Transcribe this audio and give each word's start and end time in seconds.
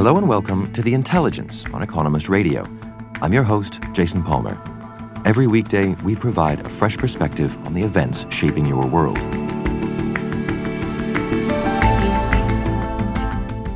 Hello 0.00 0.16
and 0.16 0.26
welcome 0.26 0.72
to 0.72 0.80
The 0.80 0.94
Intelligence 0.94 1.66
on 1.74 1.82
Economist 1.82 2.30
Radio. 2.30 2.66
I'm 3.20 3.34
your 3.34 3.42
host, 3.42 3.80
Jason 3.92 4.22
Palmer. 4.22 4.58
Every 5.26 5.46
weekday, 5.46 5.92
we 5.96 6.16
provide 6.16 6.64
a 6.64 6.70
fresh 6.70 6.96
perspective 6.96 7.54
on 7.66 7.74
the 7.74 7.82
events 7.82 8.24
shaping 8.30 8.64
your 8.64 8.86
world. 8.86 9.18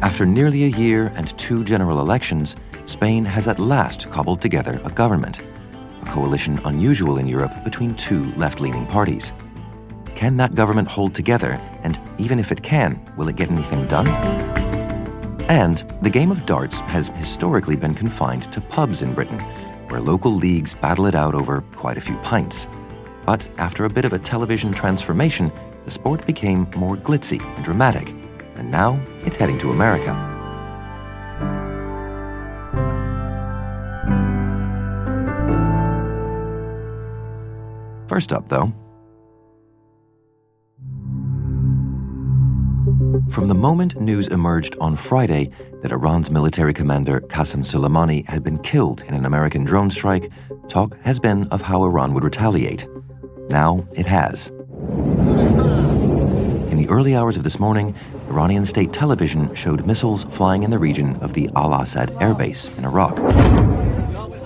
After 0.00 0.24
nearly 0.24 0.64
a 0.64 0.68
year 0.68 1.12
and 1.14 1.38
two 1.38 1.62
general 1.62 2.00
elections, 2.00 2.56
Spain 2.86 3.26
has 3.26 3.46
at 3.46 3.58
last 3.58 4.10
cobbled 4.10 4.40
together 4.40 4.80
a 4.84 4.90
government, 4.90 5.42
a 6.00 6.06
coalition 6.06 6.58
unusual 6.64 7.18
in 7.18 7.28
Europe 7.28 7.62
between 7.64 7.94
two 7.96 8.32
left 8.36 8.60
leaning 8.60 8.86
parties. 8.86 9.34
Can 10.14 10.38
that 10.38 10.54
government 10.54 10.88
hold 10.88 11.14
together? 11.14 11.60
And 11.82 12.00
even 12.16 12.38
if 12.38 12.50
it 12.50 12.62
can, 12.62 12.98
will 13.18 13.28
it 13.28 13.36
get 13.36 13.50
anything 13.50 13.86
done? 13.88 14.63
And 15.48 15.78
the 16.00 16.10
game 16.10 16.30
of 16.30 16.46
darts 16.46 16.80
has 16.80 17.08
historically 17.08 17.76
been 17.76 17.94
confined 17.94 18.50
to 18.52 18.60
pubs 18.60 19.02
in 19.02 19.12
Britain, 19.12 19.40
where 19.88 20.00
local 20.00 20.32
leagues 20.32 20.74
battle 20.74 21.06
it 21.06 21.14
out 21.14 21.34
over 21.34 21.60
quite 21.76 21.98
a 21.98 22.00
few 22.00 22.16
pints. 22.18 22.66
But 23.26 23.48
after 23.58 23.84
a 23.84 23.90
bit 23.90 24.04
of 24.04 24.12
a 24.12 24.18
television 24.18 24.72
transformation, 24.72 25.52
the 25.84 25.90
sport 25.90 26.24
became 26.26 26.66
more 26.76 26.96
glitzy 26.96 27.44
and 27.56 27.64
dramatic, 27.64 28.08
and 28.56 28.70
now 28.70 29.00
it's 29.20 29.36
heading 29.36 29.58
to 29.58 29.70
America. 29.70 30.12
First 38.08 38.32
up, 38.32 38.48
though, 38.48 38.72
From 43.28 43.48
the 43.48 43.54
moment 43.54 44.00
news 44.00 44.28
emerged 44.28 44.76
on 44.80 44.96
Friday 44.96 45.50
that 45.82 45.92
Iran's 45.92 46.30
military 46.30 46.72
commander 46.72 47.20
Qasem 47.20 47.64
Soleimani 47.64 48.26
had 48.28 48.42
been 48.42 48.58
killed 48.58 49.02
in 49.02 49.14
an 49.14 49.26
American 49.26 49.64
drone 49.64 49.90
strike, 49.90 50.30
talk 50.68 50.96
has 51.02 51.18
been 51.18 51.48
of 51.48 51.60
how 51.62 51.82
Iran 51.82 52.14
would 52.14 52.24
retaliate. 52.24 52.86
Now 53.48 53.86
it 53.92 54.06
has. 54.06 54.48
In 56.70 56.76
the 56.78 56.86
early 56.88 57.14
hours 57.14 57.36
of 57.36 57.42
this 57.44 57.58
morning, 57.58 57.94
Iranian 58.28 58.64
state 58.64 58.92
television 58.92 59.54
showed 59.54 59.84
missiles 59.86 60.24
flying 60.24 60.62
in 60.62 60.70
the 60.70 60.78
region 60.78 61.16
of 61.16 61.34
the 61.34 61.50
Al 61.56 61.74
Asad 61.74 62.10
airbase 62.20 62.74
in 62.78 62.84
Iraq, 62.84 63.18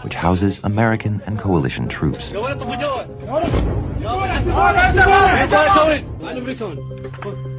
which 0.02 0.14
houses 0.14 0.58
American 0.64 1.22
and 1.26 1.38
coalition 1.38 1.86
troops. 1.88 2.32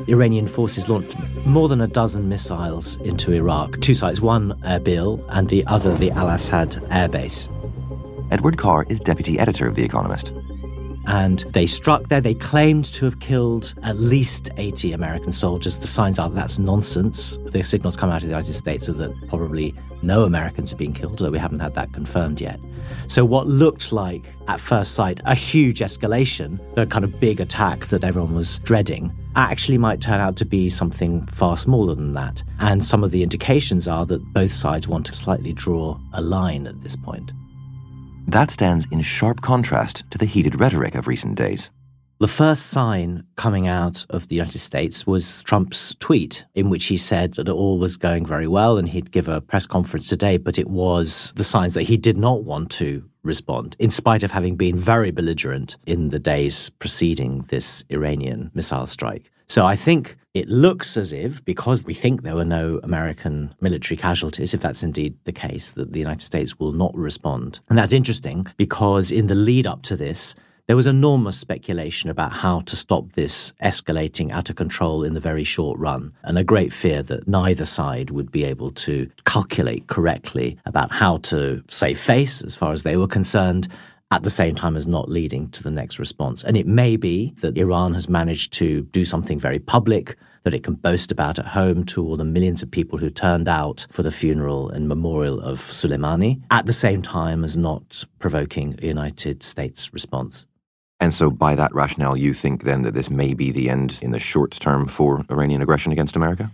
Iranian 0.08 0.48
forces 0.48 0.90
launched 0.90 1.18
more 1.46 1.68
than 1.68 1.82
a 1.82 1.88
dozen 1.88 2.30
missiles 2.30 2.98
into 2.98 3.34
Iraq, 3.34 3.80
two 3.82 3.94
sites, 3.94 4.22
one 4.22 4.54
Erbil 4.62 5.24
and 5.30 5.48
the 5.50 5.66
other 5.68 5.95
the 5.95 6.12
Al 6.12 6.30
Asad 6.30 6.72
airbase. 6.89 7.50
Edward 8.32 8.58
Carr 8.58 8.86
is 8.89 9.00
deputy 9.00 9.39
editor 9.39 9.68
of 9.68 9.76
The 9.76 9.84
Economist. 9.84 10.32
And 11.09 11.39
they 11.39 11.65
struck 11.65 12.03
there. 12.03 12.21
They 12.21 12.36
claimed 12.36 12.86
to 12.86 13.05
have 13.05 13.20
killed 13.20 13.73
at 13.81 13.97
least 13.97 14.52
80 14.58 14.93
American 14.93 15.31
soldiers. 15.31 15.80
The 15.80 15.87
signs 15.87 16.20
are 16.20 16.30
that's 16.30 16.59
nonsense. 16.59 17.37
The 17.47 17.64
signals 17.64 17.97
come 17.97 18.11
out 18.11 18.17
of 18.17 18.21
the 18.21 18.27
United 18.30 18.53
States 18.53 18.87
are 18.89 18.93
that 18.93 19.27
probably 19.27 19.73
no 20.03 20.23
Americans 20.23 20.70
have 20.70 20.77
been 20.77 20.93
killed, 20.93 21.20
although 21.20 21.31
we 21.31 21.39
haven't 21.39 21.61
had 21.61 21.73
that 21.73 21.92
confirmed 21.93 22.39
yet. 22.39 22.59
So, 23.08 23.25
what 23.25 23.47
looked 23.47 23.92
like, 23.92 24.21
at 24.47 24.59
first 24.59 24.93
sight, 24.93 25.20
a 25.25 25.33
huge 25.33 25.80
escalation, 25.80 26.59
the 26.75 26.86
kind 26.86 27.03
of 27.03 27.20
big 27.20 27.41
attack 27.41 27.87
that 27.87 28.03
everyone 28.03 28.36
was 28.36 28.59
dreading, 28.59 29.11
actually 29.36 29.80
might 29.80 30.02
turn 30.02 30.20
out 30.20 30.36
to 30.37 30.45
be 30.45 30.70
something 30.70 31.26
far 31.26 31.58
smaller 31.58 31.95
than 31.95 32.14
that. 32.14 32.43
And 32.59 32.86
some 32.86 33.03
of 33.03 33.09
the 33.09 33.23
indications 33.23 33.87
are 33.87 34.05
that 34.05 34.23
both 34.31 34.52
sides 34.52 34.87
want 34.87 35.08
to 35.08 35.14
slightly 35.14 35.53
draw 35.53 35.97
a 36.14 36.21
line 36.21 36.67
at 36.67 36.81
this 36.81 36.95
point. 36.95 37.31
That 38.30 38.52
stands 38.52 38.86
in 38.92 39.02
sharp 39.02 39.42
contrast 39.42 40.04
to 40.12 40.20
the 40.20 40.28
heated 40.28 40.60
rhetoric 40.60 40.94
of 40.94 41.08
recent 41.08 41.36
days. 41.36 41.72
The 42.20 42.28
first 42.28 42.67
sign 42.67 43.23
coming 43.38 43.67
out 43.67 44.06
of 44.12 44.28
the 44.28 44.36
United 44.36 44.60
States 44.60 45.08
was 45.08 45.42
Trump's 45.42 45.95
tweet, 45.95 46.45
in 46.54 46.70
which 46.70 46.86
he 46.86 46.98
said 46.98 47.34
that 47.34 47.50
all 47.50 47.80
was 47.80 47.98
going 47.98 48.28
very 48.28 48.45
well 48.45 48.78
and 48.78 48.88
he'd 48.88 49.10
give 49.12 49.28
a 49.28 49.42
press 49.42 49.66
conference 49.66 50.08
today, 50.08 50.38
but 50.38 50.60
it 50.60 50.70
was 50.70 51.34
the 51.38 51.44
signs 51.44 51.73
that 51.73 51.84
he 51.84 51.98
did 51.98 52.18
not 52.18 52.44
want 52.44 52.70
to 52.72 53.04
respond, 53.23 53.76
in 53.80 53.89
spite 53.89 54.22
of 54.22 54.30
having 54.30 54.56
been 54.56 54.78
very 54.78 55.10
belligerent 55.10 55.78
in 55.88 56.10
the 56.10 56.20
days 56.20 56.70
preceding 56.70 57.39
this 57.50 57.84
Iranian 57.89 58.52
missile 58.54 58.86
strike. 58.86 59.32
So 59.49 59.65
I 59.65 59.76
think 59.76 60.15
it 60.36 60.48
looks 60.48 60.95
as 60.95 61.11
if, 61.11 61.43
because 61.43 61.83
we 61.83 61.95
think 61.95 62.21
there 62.21 62.36
were 62.36 62.45
no 62.45 62.80
American 62.83 63.54
military 63.61 63.98
casualties, 63.98 64.54
if 64.54 64.61
that's 64.61 64.83
indeed 64.83 65.17
the 65.23 65.32
case, 65.32 65.71
that 65.71 65.92
the 65.92 65.99
United 65.99 66.21
States 66.21 66.60
will 66.60 66.71
not 66.71 66.95
respond. 66.95 67.59
And 67.67 67.77
that's 67.77 67.92
interesting 67.92 68.45
because 68.58 69.09
in 69.09 69.26
the 69.26 69.33
lead 69.33 69.65
up 69.65 69.82
to 69.83 69.95
this, 69.95 70.36
there 70.67 70.76
was 70.76 70.86
enormous 70.86 71.36
speculation 71.36 72.11
about 72.11 72.32
how 72.32 72.59
to 72.59 72.76
stop 72.76 73.14
this 73.14 73.54
escalating 73.64 74.30
out 74.30 74.52
of 74.52 74.55
control 74.55 75.04
in 75.04 75.15
the 75.15 75.20
very 75.20 75.43
short 75.43 75.80
run, 75.80 76.14
and 76.21 76.38
a 76.38 76.43
great 76.43 76.71
fear 76.71 77.02
that 77.02 77.27
neither 77.27 77.65
side 77.65 78.11
would 78.11 78.32
be 78.32 78.43
able 78.43 78.70
to 78.73 79.09
calculate 79.26 79.88
correctly 79.88 80.59
about 80.67 80.92
how 80.92 81.17
to 81.17 81.64
save 81.71 81.98
face 81.98 82.43
as 82.43 82.55
far 82.55 82.71
as 82.71 82.83
they 82.83 82.98
were 82.98 83.08
concerned, 83.08 83.67
at 84.11 84.23
the 84.23 84.30
same 84.30 84.55
time 84.55 84.75
as 84.75 84.87
not 84.87 85.09
leading 85.09 85.49
to 85.49 85.64
the 85.64 85.71
next 85.71 85.99
response. 85.99 86.43
And 86.43 86.58
it 86.58 86.65
may 86.65 86.95
be 86.95 87.33
that 87.42 87.58
Iran 87.58 87.93
has 87.93 88.09
managed 88.09 88.53
to 88.53 88.81
do 88.83 89.05
something 89.05 89.39
very 89.39 89.59
public 89.59 90.17
that 90.43 90.53
it 90.53 90.64
can 90.64 90.73
boast 90.73 91.11
about 91.11 91.37
at 91.37 91.45
home 91.45 91.83
to 91.83 92.03
all 92.03 92.17
the 92.17 92.23
millions 92.23 92.64
of 92.64 92.71
people 92.71 92.97
who 92.97 93.09
turned 93.09 93.47
out 93.47 93.86
for 93.92 94.03
the 94.03 94.11
funeral 94.11 94.70
and 94.70 94.87
memorial 94.87 95.39
of 95.42 95.59
Soleimani, 95.59 96.42
at 96.49 96.65
the 96.65 96.73
same 96.73 97.02
time 97.02 97.43
as 97.43 97.58
not 97.58 98.05
provoking 98.20 98.75
a 98.81 98.87
United 98.87 99.43
States 99.43 99.93
response. 99.93 100.45
And 101.02 101.14
so, 101.14 101.30
by 101.30 101.55
that 101.55 101.73
rationale, 101.73 102.17
you 102.17 102.33
think 102.33 102.64
then 102.64 102.81
that 102.81 102.93
this 102.93 103.09
may 103.09 103.33
be 103.33 103.52
the 103.52 103.70
end 103.70 103.99
in 104.02 104.11
the 104.11 104.20
short 104.20 104.52
term 104.52 104.87
for 104.87 105.23
Iranian 105.30 105.61
aggression 105.61 105.91
against 105.91 106.15
America? 106.15 106.52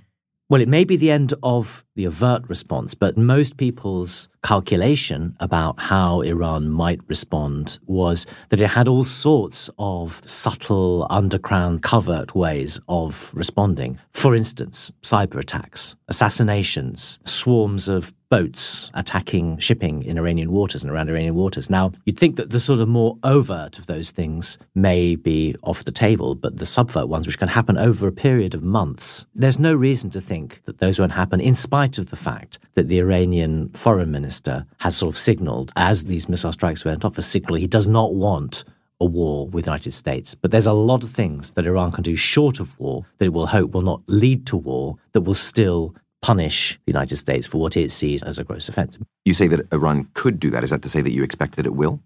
Well, 0.47 0.61
it 0.61 0.69
may 0.69 0.83
be 0.83 0.95
the 0.95 1.09
end 1.09 1.33
of 1.41 1.83
the 1.95 2.05
overt 2.05 2.47
response, 2.47 2.93
but 2.93 3.17
most 3.17 3.57
people's 3.57 4.29
calculation 4.43 5.35
about 5.39 5.81
how 5.81 6.21
Iran 6.21 6.69
might 6.69 6.99
respond 7.07 7.79
was 7.87 8.27
that 8.49 8.61
it 8.61 8.69
had 8.69 8.87
all 8.87 9.03
sorts 9.03 9.71
of 9.79 10.21
subtle, 10.23 11.07
underground, 11.09 11.81
covert 11.81 12.35
ways 12.35 12.79
of 12.87 13.31
responding. 13.33 13.97
For 14.11 14.35
instance, 14.35 14.91
cyber 15.01 15.39
attacks, 15.39 15.95
assassinations, 16.07 17.19
swarms 17.25 17.87
of 17.87 18.13
boats 18.29 18.91
attacking 18.95 19.57
shipping 19.59 20.03
in 20.03 20.17
Iranian 20.17 20.51
waters 20.51 20.83
and 20.83 20.91
around 20.91 21.09
Iranian 21.09 21.35
waters. 21.35 21.69
Now, 21.69 21.91
you'd 22.05 22.19
think 22.19 22.35
that 22.35 22.49
the 22.49 22.59
sort 22.59 22.79
of 22.79 22.87
more 22.87 23.17
overt 23.23 23.79
of 23.79 23.85
those 23.85 24.11
things 24.11 24.57
may 24.73 25.15
be 25.15 25.55
off 25.63 25.83
the 25.83 25.91
table, 25.91 26.35
but 26.35 26.57
the 26.57 26.65
subvert 26.65 27.07
ones, 27.07 27.27
which 27.27 27.39
can 27.39 27.47
happen 27.47 27.77
over 27.77 28.07
a 28.07 28.11
period 28.11 28.53
of 28.53 28.63
months, 28.63 29.25
there's 29.35 29.59
no 29.59 29.73
reason 29.73 30.09
to 30.11 30.21
think 30.21 30.61
that 30.63 30.79
those 30.79 30.99
won't 30.99 31.11
happen, 31.11 31.39
in 31.39 31.53
spite 31.53 31.97
of 31.97 32.09
the 32.09 32.15
fact 32.15 32.59
that 32.73 32.87
the 32.87 32.99
Iranian 32.99 33.69
foreign 33.69 34.11
minister 34.11 34.65
has 34.79 34.97
sort 34.97 35.13
of 35.13 35.17
signaled, 35.17 35.71
as 35.75 36.05
these 36.05 36.27
missile 36.27 36.51
strikes 36.51 36.83
went 36.83 37.05
off, 37.05 37.17
a 37.17 37.21
signal 37.21 37.55
he 37.55 37.67
does 37.67 37.87
not 37.87 38.13
want 38.13 38.63
a 38.99 39.05
war 39.05 39.47
with 39.47 39.65
the 39.65 39.71
United 39.71 39.91
States. 39.91 40.35
But 40.35 40.51
there's 40.51 40.67
a 40.67 40.73
lot 40.73 41.03
of 41.03 41.09
things 41.09 41.51
that 41.51 41.65
Iran 41.65 41.91
can 41.91 42.03
do 42.03 42.15
short 42.15 42.59
of 42.59 42.79
war 42.79 43.05
that 43.17 43.25
it 43.25 43.33
will 43.33 43.47
hope 43.47 43.71
will 43.71 43.81
not 43.81 44.01
lead 44.07 44.45
to 44.47 44.57
war 44.57 44.97
that 45.13 45.21
will 45.21 45.33
still 45.33 45.95
punish 46.21 46.79
the 46.85 46.91
United 46.91 47.17
States 47.17 47.45
for 47.45 47.59
what 47.59 47.77
it 47.77 47.91
sees 47.91 48.23
as 48.23 48.39
a 48.39 48.43
gross 48.43 48.67
offense. 48.69 48.97
You 49.25 49.33
say 49.33 49.47
that 49.47 49.71
Iran 49.71 50.09
could 50.13 50.39
do 50.39 50.49
that. 50.49 50.63
Is 50.63 50.71
that 50.71 50.81
to 50.81 50.89
say 50.89 51.01
that 51.01 51.11
you 51.11 51.23
expect 51.23 51.55
that 51.57 51.65
it 51.65 51.75
will? 51.75 52.01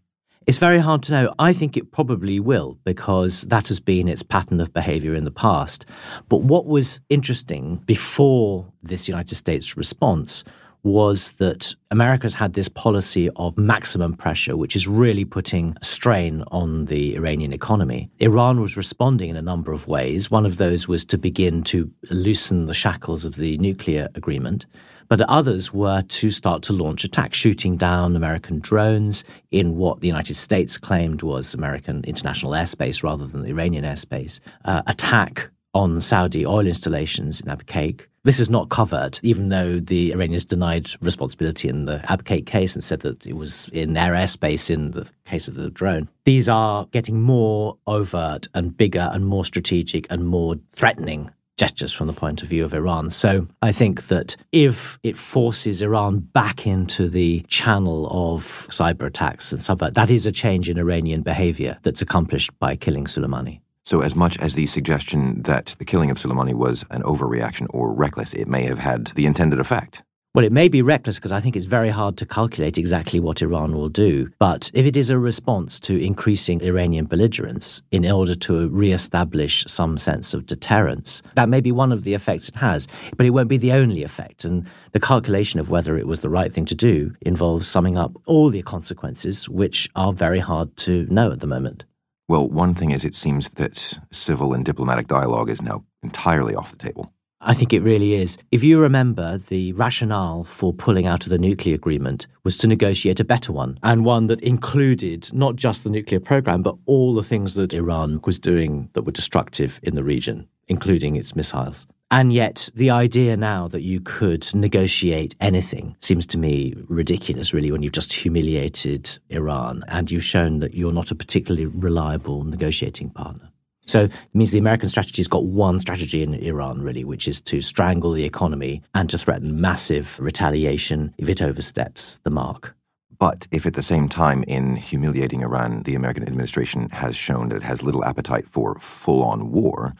It's 0.47 0.57
very 0.57 0.79
hard 0.79 1.03
to 1.03 1.11
know. 1.11 1.33
I 1.37 1.53
think 1.53 1.77
it 1.77 1.91
probably 1.91 2.39
will 2.39 2.79
because 2.83 3.43
that 3.43 3.67
has 3.67 3.79
been 3.79 4.07
its 4.07 4.23
pattern 4.23 4.59
of 4.59 4.73
behavior 4.73 5.13
in 5.13 5.23
the 5.23 5.31
past. 5.31 5.85
But 6.27 6.41
what 6.41 6.65
was 6.65 7.01
interesting 7.09 7.77
before 7.85 8.65
this 8.81 9.07
United 9.07 9.35
States 9.35 9.77
response 9.77 10.43
was 10.83 11.31
that 11.33 11.75
America's 11.91 12.33
had 12.33 12.53
this 12.53 12.69
policy 12.69 13.29
of 13.35 13.57
maximum 13.57 14.13
pressure, 14.13 14.55
which 14.55 14.75
is 14.75 14.87
really 14.87 15.25
putting 15.25 15.75
strain 15.81 16.43
on 16.51 16.85
the 16.85 17.15
Iranian 17.15 17.51
economy. 17.51 18.09
Iran 18.19 18.61
was 18.61 18.77
responding 18.77 19.29
in 19.29 19.35
a 19.35 19.41
number 19.41 19.71
of 19.71 19.87
ways. 19.87 20.31
One 20.31 20.45
of 20.45 20.57
those 20.57 20.87
was 20.87 21.03
to 21.05 21.17
begin 21.17 21.63
to 21.63 21.91
loosen 22.09 22.67
the 22.67 22.73
shackles 22.73 23.25
of 23.25 23.35
the 23.35 23.57
nuclear 23.57 24.07
agreement. 24.15 24.65
But 25.09 25.21
others 25.21 25.73
were 25.73 26.03
to 26.03 26.31
start 26.31 26.61
to 26.63 26.73
launch 26.73 27.03
attacks, 27.03 27.37
shooting 27.37 27.77
down 27.77 28.15
American 28.15 28.59
drones 28.59 29.23
in 29.49 29.75
what 29.75 30.01
the 30.01 30.07
United 30.07 30.35
States 30.35 30.77
claimed 30.77 31.23
was 31.23 31.55
American 31.55 32.03
international 32.03 32.51
airspace 32.51 33.03
rather 33.03 33.25
than 33.25 33.43
Iranian 33.45 33.83
airspace, 33.83 34.39
uh, 34.65 34.83
attack 34.85 35.49
on 35.73 35.99
Saudi 35.99 36.45
oil 36.45 36.65
installations 36.65 37.41
in 37.41 37.47
Abqaiq. 37.47 38.05
This 38.23 38.39
is 38.39 38.49
not 38.49 38.69
covered, 38.69 39.19
even 39.23 39.49
though 39.49 39.79
the 39.79 40.11
Iranians 40.13 40.45
denied 40.45 40.87
responsibility 41.01 41.69
in 41.69 41.85
the 41.85 41.99
Abqaiq 42.09 42.45
case 42.45 42.75
and 42.75 42.83
said 42.83 43.01
that 43.01 43.25
it 43.25 43.35
was 43.35 43.69
in 43.69 43.93
their 43.93 44.13
airspace 44.13 44.69
in 44.69 44.91
the 44.91 45.09
case 45.25 45.47
of 45.47 45.55
the 45.55 45.69
drone. 45.69 46.09
These 46.25 46.49
are 46.49 46.85
getting 46.87 47.21
more 47.21 47.77
overt 47.87 48.47
and 48.53 48.75
bigger 48.75 49.09
and 49.11 49.25
more 49.25 49.45
strategic 49.45 50.05
and 50.11 50.25
more 50.27 50.55
threatening 50.71 51.31
gestures 51.57 51.91
from 51.91 52.07
the 52.07 52.13
point 52.13 52.41
of 52.41 52.47
view 52.47 52.63
of 52.63 52.73
Iran. 52.73 53.09
So 53.09 53.47
I 53.61 53.73
think 53.73 54.07
that 54.07 54.37
if 54.53 54.97
it 55.03 55.17
forces 55.17 55.81
Iran 55.81 56.19
back 56.19 56.65
into 56.65 57.09
the 57.09 57.41
channel 57.49 58.07
of 58.07 58.43
cyber 58.43 59.07
attacks 59.07 59.51
and 59.51 59.61
stuff 59.61 59.79
that 59.79 60.09
is 60.09 60.25
a 60.25 60.31
change 60.31 60.69
in 60.69 60.77
Iranian 60.77 61.21
behavior 61.21 61.77
that's 61.81 62.01
accomplished 62.01 62.57
by 62.59 62.77
killing 62.77 63.05
Soleimani. 63.05 63.59
So, 63.89 64.01
as 64.01 64.13
much 64.13 64.37
as 64.37 64.53
the 64.53 64.67
suggestion 64.67 65.41
that 65.41 65.75
the 65.79 65.83
killing 65.83 66.11
of 66.11 66.19
Soleimani 66.19 66.53
was 66.53 66.85
an 66.91 67.01
overreaction 67.01 67.65
or 67.71 67.91
reckless, 67.91 68.35
it 68.35 68.47
may 68.47 68.61
have 68.65 68.77
had 68.77 69.07
the 69.15 69.25
intended 69.25 69.59
effect. 69.59 70.03
Well, 70.35 70.45
it 70.45 70.51
may 70.51 70.67
be 70.67 70.83
reckless 70.83 71.17
because 71.17 71.31
I 71.31 71.39
think 71.39 71.55
it's 71.55 71.65
very 71.65 71.89
hard 71.89 72.15
to 72.17 72.27
calculate 72.27 72.77
exactly 72.77 73.19
what 73.19 73.41
Iran 73.41 73.71
will 73.71 73.89
do. 73.89 74.29
But 74.37 74.69
if 74.75 74.85
it 74.85 74.95
is 74.95 75.09
a 75.09 75.17
response 75.17 75.79
to 75.79 75.99
increasing 75.99 76.61
Iranian 76.61 77.05
belligerence 77.05 77.81
in 77.89 78.05
order 78.05 78.35
to 78.35 78.69
re-establish 78.69 79.63
some 79.65 79.97
sense 79.97 80.35
of 80.35 80.45
deterrence, 80.45 81.23
that 81.33 81.49
may 81.49 81.59
be 81.59 81.71
one 81.71 81.91
of 81.91 82.03
the 82.03 82.13
effects 82.13 82.47
it 82.47 82.57
has. 82.57 82.87
But 83.17 83.25
it 83.25 83.31
won't 83.31 83.49
be 83.49 83.57
the 83.57 83.71
only 83.71 84.03
effect. 84.03 84.45
And 84.45 84.67
the 84.91 84.99
calculation 84.99 85.59
of 85.59 85.71
whether 85.71 85.97
it 85.97 86.05
was 86.05 86.21
the 86.21 86.29
right 86.29 86.53
thing 86.53 86.65
to 86.65 86.75
do 86.75 87.15
involves 87.21 87.67
summing 87.67 87.97
up 87.97 88.15
all 88.27 88.51
the 88.51 88.61
consequences, 88.61 89.49
which 89.49 89.89
are 89.95 90.13
very 90.13 90.37
hard 90.37 90.77
to 90.77 91.07
know 91.07 91.31
at 91.31 91.39
the 91.39 91.47
moment. 91.47 91.85
Well, 92.29 92.47
one 92.47 92.75
thing 92.75 92.91
is 92.91 93.03
it 93.03 93.15
seems 93.15 93.49
that 93.49 93.97
civil 94.11 94.53
and 94.53 94.63
diplomatic 94.63 95.07
dialogue 95.07 95.49
is 95.49 95.63
now 95.63 95.83
entirely 96.03 96.53
off 96.53 96.69
the 96.69 96.77
table. 96.77 97.11
I 97.41 97.55
think 97.55 97.73
it 97.73 97.81
really 97.81 98.13
is. 98.13 98.37
If 98.51 98.63
you 98.63 98.79
remember, 98.79 99.39
the 99.39 99.73
rationale 99.73 100.43
for 100.43 100.71
pulling 100.71 101.07
out 101.07 101.25
of 101.25 101.31
the 101.31 101.39
nuclear 101.39 101.73
agreement 101.73 102.27
was 102.43 102.55
to 102.57 102.67
negotiate 102.67 103.19
a 103.19 103.23
better 103.23 103.51
one, 103.51 103.79
and 103.81 104.05
one 104.05 104.27
that 104.27 104.41
included 104.41 105.33
not 105.33 105.55
just 105.55 105.83
the 105.83 105.89
nuclear 105.89 106.19
program, 106.19 106.61
but 106.61 106.77
all 106.85 107.15
the 107.15 107.23
things 107.23 107.55
that 107.55 107.73
Iran 107.73 108.19
was 108.23 108.37
doing 108.37 108.89
that 108.93 109.05
were 109.05 109.11
destructive 109.11 109.79
in 109.81 109.95
the 109.95 110.03
region, 110.03 110.47
including 110.67 111.15
its 111.15 111.35
missiles. 111.35 111.87
And 112.11 112.33
yet, 112.33 112.69
the 112.73 112.89
idea 112.89 113.37
now 113.37 113.67
that 113.67 113.83
you 113.83 114.01
could 114.01 114.43
negotiate 114.55 115.35
anything 115.39 115.95
seems 115.99 116.25
to 116.27 116.39
me 116.39 116.73
ridiculous, 116.87 117.53
really, 117.53 117.71
when 117.71 117.83
you've 117.83 117.93
just 117.93 118.11
humiliated 118.11 119.19
Iran 119.29 119.83
and 119.87 120.09
you've 120.09 120.23
shown 120.23 120.57
that 120.59 120.73
you're 120.73 120.91
not 120.91 121.11
a 121.11 121.15
particularly 121.15 121.67
reliable 121.67 122.43
negotiating 122.43 123.11
partner. 123.11 123.51
So 123.85 124.01
it 124.03 124.13
means 124.33 124.49
the 124.49 124.57
American 124.57 124.89
strategy's 124.89 125.27
got 125.27 125.45
one 125.45 125.79
strategy 125.79 126.23
in 126.23 126.33
Iran, 126.33 126.81
really, 126.81 127.03
which 127.03 127.27
is 127.27 127.41
to 127.41 127.61
strangle 127.61 128.11
the 128.11 128.25
economy 128.25 128.81
and 128.95 129.07
to 129.11 129.17
threaten 129.17 129.61
massive 129.61 130.19
retaliation 130.19 131.13
if 131.19 131.29
it 131.29 131.43
oversteps 131.43 132.19
the 132.23 132.31
mark. 132.31 132.75
But 133.19 133.47
if 133.51 133.65
at 133.65 133.73
the 133.73 133.83
same 133.83 134.07
time, 134.07 134.43
in 134.43 134.77
humiliating 134.77 135.41
Iran, 135.41 135.83
the 135.83 135.95
American 135.95 136.23
administration 136.23 136.89
has 136.91 137.15
shown 137.15 137.49
that 137.49 137.57
it 137.57 137.63
has 137.63 137.83
little 137.83 138.05
appetite 138.05 138.47
for 138.47 138.75
full 138.79 139.23
on 139.23 139.51
war, 139.51 139.93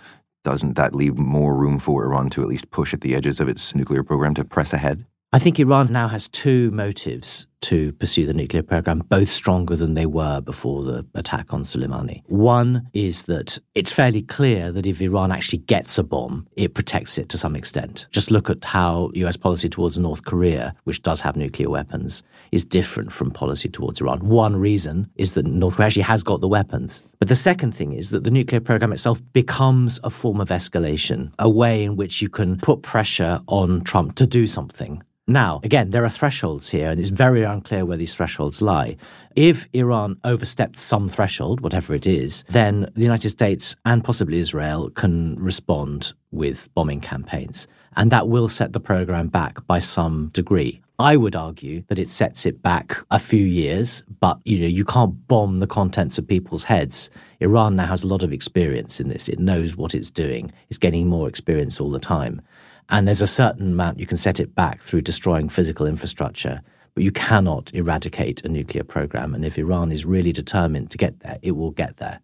doesn't 0.50 0.78
that 0.78 0.96
leave 0.96 1.16
more 1.16 1.56
room 1.56 1.78
for 1.78 2.04
Iran 2.04 2.28
to 2.31 2.42
at 2.42 2.48
least 2.48 2.72
push 2.72 2.92
at 2.92 3.01
the 3.01 3.13
edges 3.13 3.40
of 3.40 3.48
its 3.48 3.75
nuclear 3.75 4.01
program 4.01 4.34
to 4.34 4.44
press 4.44 4.74
ahead? 4.74 5.06
I 5.31 5.38
think 5.38 5.60
Iran 5.60 5.94
now 5.94 6.07
has 6.07 6.28
two 6.28 6.72
motives 6.72 7.46
to 7.69 7.94
pursue 7.94 8.25
the 8.25 8.33
nuclear 8.33 8.63
program, 8.63 8.98
both 9.10 9.30
stronger 9.30 9.75
than 9.75 9.94
they 9.94 10.07
were 10.07 10.42
before 10.42 10.81
the 10.81 11.06
attack 11.13 11.54
on 11.54 11.62
Soleimani. 11.62 12.24
One 12.25 12.89
is 12.94 13.25
that 13.25 13.60
it's 13.75 13.92
fairly 13.92 14.24
clear 14.24 14.71
that 14.71 14.88
if 14.88 15.00
Iran 15.00 15.31
actually 15.31 15.60
gets 15.60 16.00
a 16.00 16.04
bomb, 16.04 16.48
it 16.56 16.74
protects 16.74 17.19
it 17.19 17.30
to 17.30 17.38
some 17.38 17.56
extent. 17.56 18.07
Just 18.10 18.31
look 18.31 18.50
at 18.50 18.66
how 18.66 19.12
US 19.13 19.38
policy 19.38 19.69
towards 19.69 20.00
North 20.00 20.25
Korea, 20.25 20.74
which 20.86 21.04
does 21.04 21.21
have 21.21 21.36
nuclear 21.36 21.69
weapons, 21.69 22.24
is 22.51 22.66
different 22.66 23.12
from 23.12 23.30
policy 23.30 23.69
towards 23.69 24.01
Iran. 24.01 24.27
One 24.27 24.56
reason 24.56 25.07
is 25.18 25.36
that 25.36 25.45
North 25.45 25.75
Korea 25.75 25.86
actually 25.86 26.01
has 26.04 26.24
got 26.24 26.42
the 26.42 26.48
weapons. 26.48 27.04
But 27.19 27.27
the 27.27 27.36
second 27.36 27.74
thing 27.74 27.94
is 27.94 28.10
that 28.10 28.24
the 28.24 28.31
nuclear 28.31 28.62
program 28.62 28.94
itself 28.94 29.21
becomes 29.33 30.00
a 30.04 30.10
form 30.10 30.42
of 30.42 30.50
escalation, 30.50 31.33
a 31.38 31.48
way 31.48 31.83
in 31.83 31.98
which 31.98 32.19
you 32.19 32.30
can 32.30 32.57
put 32.57 32.81
pressure 32.81 33.42
on 33.45 33.81
Trump 33.81 34.16
to 34.16 34.25
do 34.25 34.48
something 34.48 35.04
now, 35.30 35.60
again, 35.63 35.92
there 35.92 36.04
are 36.04 36.10
thresholds 36.10 36.71
here, 36.71 36.89
and 36.89 37.00
it's 37.00 37.12
very 37.12 37.45
unclear 37.60 37.86
where 37.86 37.98
these 37.98 38.16
thresholds 38.16 38.62
lie. 38.62 38.96
If 39.36 39.68
Iran 39.74 40.18
overstepped 40.24 40.80
some 40.80 41.10
threshold, 41.10 41.60
whatever 41.60 41.94
it 41.94 42.08
is, 42.08 42.44
then 42.50 42.90
the 42.96 43.02
United 43.02 43.30
States 43.30 43.76
and 43.84 44.02
possibly 44.02 44.40
Israel 44.40 44.90
can 44.92 45.36
respond 45.36 46.14
with 46.32 46.74
bombing 46.74 47.02
campaigns. 47.02 47.68
And 47.98 48.12
that 48.12 48.30
will 48.30 48.48
set 48.48 48.72
the 48.72 48.80
program 48.80 49.28
back 49.28 49.68
by 49.68 49.80
some 49.80 50.30
degree. 50.34 50.82
I 51.00 51.18
would 51.18 51.36
argue 51.36 51.84
that 51.88 52.00
it 52.00 52.10
sets 52.10 52.46
it 52.46 52.62
back 52.62 52.98
a 53.12 53.20
few 53.20 53.46
years, 53.46 54.04
but 54.20 54.40
you 54.46 54.60
know, 54.60 54.68
you 54.68 54.86
can't 54.86 55.28
bomb 55.28 55.60
the 55.60 55.68
contents 55.68 56.18
of 56.18 56.28
people's 56.28 56.64
heads. 56.64 57.10
Iran 57.42 57.76
now 57.76 57.88
has 57.88 58.04
a 58.04 58.08
lot 58.08 58.24
of 58.24 58.32
experience 58.32 59.00
in 59.02 59.10
this. 59.10 59.28
It 59.28 59.40
knows 59.40 59.76
what 59.76 59.96
it's 59.96 60.12
doing. 60.12 60.52
It's 60.70 60.78
getting 60.78 61.08
more 61.08 61.28
experience 61.28 61.82
all 61.82 61.92
the 61.92 62.00
time. 62.00 62.42
And 62.90 63.08
there's 63.08 63.22
a 63.22 63.28
certain 63.28 63.74
amount 63.74 64.00
you 64.00 64.08
can 64.08 64.18
set 64.18 64.40
it 64.40 64.56
back 64.56 64.80
through 64.80 65.02
destroying 65.02 65.48
physical 65.48 65.86
infrastructure, 65.86 66.62
but 66.94 67.04
you 67.04 67.12
cannot 67.12 67.74
eradicate 67.74 68.44
a 68.44 68.50
nuclear 68.50 68.84
program. 68.84 69.34
And 69.34 69.46
if 69.46 69.58
Iran 69.58 69.92
is 69.92 70.06
really 70.06 70.32
determined 70.32 70.92
to 70.92 70.98
get 70.98 71.20
there, 71.22 71.40
it 71.42 71.52
will 71.52 71.72
get 71.72 71.98
there. 71.98 72.22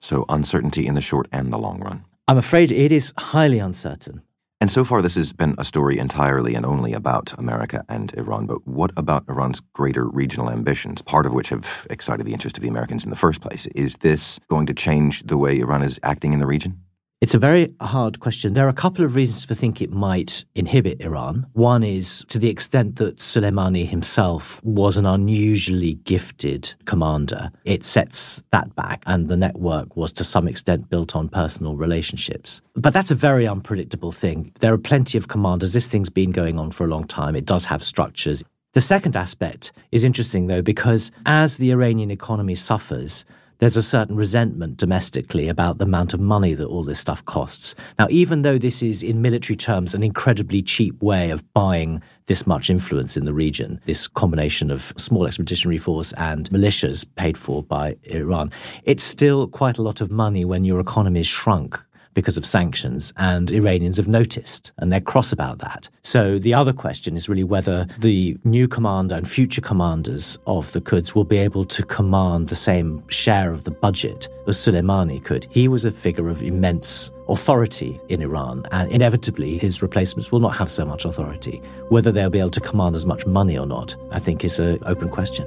So, 0.00 0.24
uncertainty 0.28 0.86
in 0.86 0.94
the 0.94 1.00
short 1.00 1.26
and 1.32 1.52
the 1.52 1.58
long 1.58 1.80
run. 1.80 2.04
I'm 2.28 2.38
afraid 2.38 2.70
it 2.70 2.92
is 2.92 3.12
highly 3.18 3.58
uncertain. 3.58 4.22
And 4.60 4.70
so 4.70 4.84
far, 4.84 5.02
this 5.02 5.14
has 5.14 5.32
been 5.32 5.54
a 5.56 5.64
story 5.64 5.98
entirely 5.98 6.56
and 6.56 6.66
only 6.66 6.92
about 6.92 7.32
America 7.38 7.84
and 7.88 8.12
Iran. 8.14 8.46
But 8.46 8.66
what 8.66 8.90
about 8.96 9.24
Iran's 9.28 9.60
greater 9.72 10.08
regional 10.08 10.50
ambitions, 10.50 11.00
part 11.00 11.26
of 11.26 11.32
which 11.32 11.50
have 11.50 11.86
excited 11.90 12.26
the 12.26 12.32
interest 12.32 12.58
of 12.58 12.62
the 12.62 12.68
Americans 12.68 13.04
in 13.04 13.10
the 13.10 13.16
first 13.16 13.40
place? 13.40 13.66
Is 13.74 13.96
this 13.98 14.40
going 14.48 14.66
to 14.66 14.74
change 14.74 15.22
the 15.22 15.38
way 15.38 15.60
Iran 15.60 15.82
is 15.82 16.00
acting 16.02 16.32
in 16.32 16.40
the 16.40 16.46
region? 16.46 16.80
It's 17.20 17.34
a 17.34 17.38
very 17.40 17.74
hard 17.80 18.20
question. 18.20 18.52
There 18.52 18.66
are 18.66 18.68
a 18.68 18.72
couple 18.72 19.04
of 19.04 19.16
reasons 19.16 19.44
to 19.46 19.54
think 19.56 19.82
it 19.82 19.90
might 19.90 20.44
inhibit 20.54 21.00
Iran. 21.00 21.48
One 21.54 21.82
is 21.82 22.24
to 22.28 22.38
the 22.38 22.48
extent 22.48 22.94
that 22.96 23.16
Soleimani 23.16 23.88
himself 23.88 24.62
was 24.62 24.96
an 24.96 25.04
unusually 25.04 25.94
gifted 25.94 26.72
commander, 26.84 27.50
it 27.64 27.82
sets 27.82 28.40
that 28.52 28.72
back, 28.76 29.02
and 29.06 29.26
the 29.26 29.36
network 29.36 29.96
was 29.96 30.12
to 30.12 30.22
some 30.22 30.46
extent 30.46 30.90
built 30.90 31.16
on 31.16 31.28
personal 31.28 31.74
relationships. 31.74 32.62
But 32.76 32.92
that's 32.92 33.10
a 33.10 33.16
very 33.16 33.48
unpredictable 33.48 34.12
thing. 34.12 34.52
There 34.60 34.72
are 34.72 34.78
plenty 34.78 35.18
of 35.18 35.26
commanders. 35.26 35.72
This 35.72 35.88
thing's 35.88 36.10
been 36.10 36.30
going 36.30 36.56
on 36.56 36.70
for 36.70 36.84
a 36.84 36.88
long 36.88 37.04
time. 37.04 37.34
It 37.34 37.46
does 37.46 37.64
have 37.64 37.82
structures. 37.82 38.44
The 38.74 38.80
second 38.80 39.16
aspect 39.16 39.72
is 39.90 40.04
interesting, 40.04 40.46
though, 40.46 40.62
because 40.62 41.10
as 41.26 41.56
the 41.56 41.72
Iranian 41.72 42.12
economy 42.12 42.54
suffers, 42.54 43.24
there's 43.58 43.76
a 43.76 43.82
certain 43.82 44.16
resentment 44.16 44.76
domestically 44.76 45.48
about 45.48 45.78
the 45.78 45.84
amount 45.84 46.14
of 46.14 46.20
money 46.20 46.54
that 46.54 46.66
all 46.66 46.84
this 46.84 47.00
stuff 47.00 47.24
costs. 47.24 47.74
Now, 47.98 48.06
even 48.10 48.42
though 48.42 48.58
this 48.58 48.82
is, 48.82 49.02
in 49.02 49.20
military 49.20 49.56
terms, 49.56 49.94
an 49.94 50.02
incredibly 50.02 50.62
cheap 50.62 51.02
way 51.02 51.30
of 51.30 51.44
buying 51.54 52.00
this 52.26 52.46
much 52.46 52.70
influence 52.70 53.16
in 53.16 53.24
the 53.24 53.34
region, 53.34 53.80
this 53.84 54.06
combination 54.06 54.70
of 54.70 54.92
small 54.96 55.26
expeditionary 55.26 55.78
force 55.78 56.12
and 56.14 56.48
militias 56.50 57.06
paid 57.16 57.36
for 57.36 57.62
by 57.62 57.96
Iran, 58.04 58.50
it's 58.84 59.02
still 59.02 59.48
quite 59.48 59.78
a 59.78 59.82
lot 59.82 60.00
of 60.00 60.10
money 60.10 60.44
when 60.44 60.64
your 60.64 60.78
economy 60.78 61.20
is 61.20 61.26
shrunk 61.26 61.84
because 62.14 62.36
of 62.36 62.44
sanctions, 62.44 63.12
and 63.16 63.50
Iranians 63.50 63.96
have 63.96 64.08
noticed, 64.08 64.72
and 64.78 64.92
they're 64.92 65.00
cross 65.00 65.32
about 65.32 65.58
that. 65.58 65.88
So 66.02 66.38
the 66.38 66.54
other 66.54 66.72
question 66.72 67.14
is 67.16 67.28
really 67.28 67.44
whether 67.44 67.86
the 67.98 68.36
new 68.44 68.68
commander 68.68 69.14
and 69.14 69.28
future 69.28 69.60
commanders 69.60 70.38
of 70.46 70.72
the 70.72 70.80
Quds 70.80 71.14
will 71.14 71.24
be 71.24 71.38
able 71.38 71.64
to 71.66 71.82
command 71.84 72.48
the 72.48 72.56
same 72.56 73.06
share 73.08 73.52
of 73.52 73.64
the 73.64 73.70
budget 73.70 74.28
as 74.46 74.56
Soleimani 74.56 75.22
could. 75.22 75.46
He 75.50 75.68
was 75.68 75.84
a 75.84 75.90
figure 75.90 76.28
of 76.28 76.42
immense 76.42 77.12
authority 77.28 78.00
in 78.08 78.22
Iran, 78.22 78.64
and 78.72 78.90
inevitably 78.90 79.58
his 79.58 79.82
replacements 79.82 80.32
will 80.32 80.40
not 80.40 80.56
have 80.56 80.70
so 80.70 80.84
much 80.84 81.04
authority. 81.04 81.62
Whether 81.88 82.10
they'll 82.10 82.30
be 82.30 82.40
able 82.40 82.50
to 82.50 82.60
command 82.60 82.96
as 82.96 83.06
much 83.06 83.26
money 83.26 83.58
or 83.58 83.66
not, 83.66 83.94
I 84.10 84.18
think 84.18 84.44
is 84.44 84.58
an 84.58 84.78
open 84.86 85.08
question. 85.08 85.46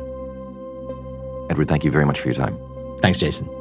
Edward, 1.50 1.68
thank 1.68 1.84
you 1.84 1.92
very 1.92 2.06
much 2.06 2.20
for 2.20 2.28
your 2.30 2.36
time. 2.36 2.58
Thanks, 3.02 3.20
Jason. 3.20 3.61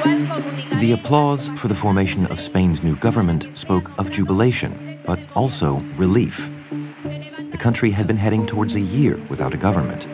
The 0.81 0.93
applause 0.93 1.47
for 1.59 1.67
the 1.67 1.75
formation 1.75 2.25
of 2.25 2.39
Spain's 2.39 2.81
new 2.81 2.95
government 2.95 3.47
spoke 3.53 3.95
of 3.99 4.09
jubilation, 4.09 4.99
but 5.05 5.19
also 5.35 5.75
relief. 5.95 6.49
The 7.03 7.57
country 7.59 7.91
had 7.91 8.07
been 8.07 8.17
heading 8.17 8.47
towards 8.47 8.73
a 8.73 8.79
year 8.79 9.17
without 9.29 9.53
a 9.53 9.57
government. 9.57 10.07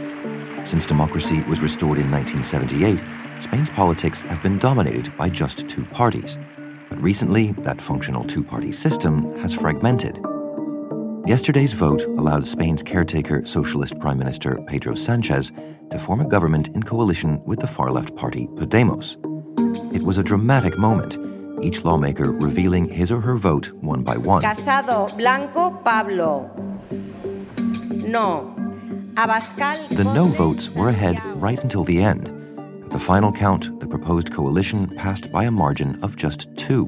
Since 0.68 0.86
democracy 0.86 1.40
was 1.44 1.62
restored 1.62 2.00
in 2.00 2.12
1978, 2.12 3.02
Spain's 3.42 3.70
politics 3.70 4.20
have 4.24 4.44
been 4.44 4.60
dominated 4.60 5.16
by 5.16 5.30
just 5.30 5.70
two 5.70 5.86
parties. 5.86 6.38
But 6.90 7.02
recently, 7.02 7.54
that 7.60 7.82
functional 7.82 8.26
two 8.26 8.44
party 8.44 8.74
system 8.74 9.34
has 9.40 9.54
fragmented. 9.54 10.20
Yesterday's 11.26 11.72
vote 11.72 12.02
allowed 12.02 12.46
Spain's 12.46 12.84
caretaker 12.84 13.46
socialist 13.46 13.98
Prime 14.02 14.18
Minister 14.18 14.60
Pedro 14.68 14.96
Sanchez 14.96 15.54
to 15.92 15.98
form 15.98 16.20
a 16.20 16.28
government 16.28 16.68
in 16.76 16.84
coalition 16.84 17.42
with 17.46 17.60
the 17.60 17.68
far 17.68 17.90
left 17.90 18.18
party 18.18 18.48
Podemos. 18.56 19.16
It 19.94 20.04
was 20.04 20.18
a 20.18 20.24
dramatic 20.24 20.78
moment, 20.78 21.18
each 21.64 21.84
lawmaker 21.84 22.32
revealing 22.32 22.88
his 22.88 23.12
or 23.12 23.22
her 23.22 23.36
vote 23.36 23.72
one 23.82 24.04
by 24.04 24.18
one. 24.18 24.42
Casado 24.42 25.08
Blanco 25.18 25.72
Pablo. 25.84 26.50
No. 27.90 28.54
Abascal. 29.16 29.90
The 29.90 30.04
no 30.04 30.26
votes 30.26 30.70
were 30.70 30.90
ahead 30.90 31.20
right 31.36 31.60
until 31.62 31.84
the 31.84 32.02
end. 32.02 32.28
At 32.86 32.92
the 32.92 33.00
final 33.00 33.32
count, 33.32 33.80
the 33.80 33.88
proposed 33.88 34.32
coalition 34.32 34.96
passed 34.96 35.32
by 35.32 35.46
a 35.46 35.52
margin 35.52 36.02
of 36.04 36.16
just 36.16 36.56
two. 36.56 36.86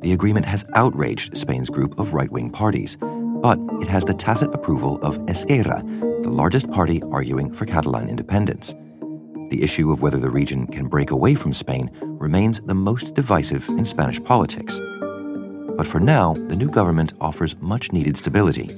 The 0.00 0.12
agreement 0.12 0.46
has 0.46 0.64
outraged 0.74 1.36
Spain's 1.36 1.68
group 1.68 1.98
of 1.98 2.14
right 2.14 2.30
wing 2.32 2.50
parties, 2.50 2.96
but 3.00 3.58
it 3.80 3.88
has 3.88 4.04
the 4.04 4.14
tacit 4.14 4.54
approval 4.54 4.98
of 5.02 5.20
Esquerra, 5.28 5.82
the 6.22 6.30
largest 6.30 6.70
party 6.70 7.02
arguing 7.12 7.52
for 7.52 7.66
Catalan 7.66 8.08
independence. 8.08 8.74
The 9.48 9.62
issue 9.62 9.90
of 9.90 10.02
whether 10.02 10.18
the 10.18 10.30
region 10.30 10.66
can 10.66 10.88
break 10.88 11.10
away 11.10 11.34
from 11.34 11.54
Spain 11.54 11.90
remains 12.02 12.60
the 12.60 12.74
most 12.74 13.14
divisive 13.14 13.68
in 13.70 13.84
Spanish 13.84 14.22
politics. 14.22 14.78
But 15.76 15.86
for 15.86 16.00
now, 16.00 16.34
the 16.34 16.56
new 16.56 16.68
government 16.68 17.14
offers 17.20 17.56
much 17.60 17.92
needed 17.92 18.16
stability. 18.16 18.68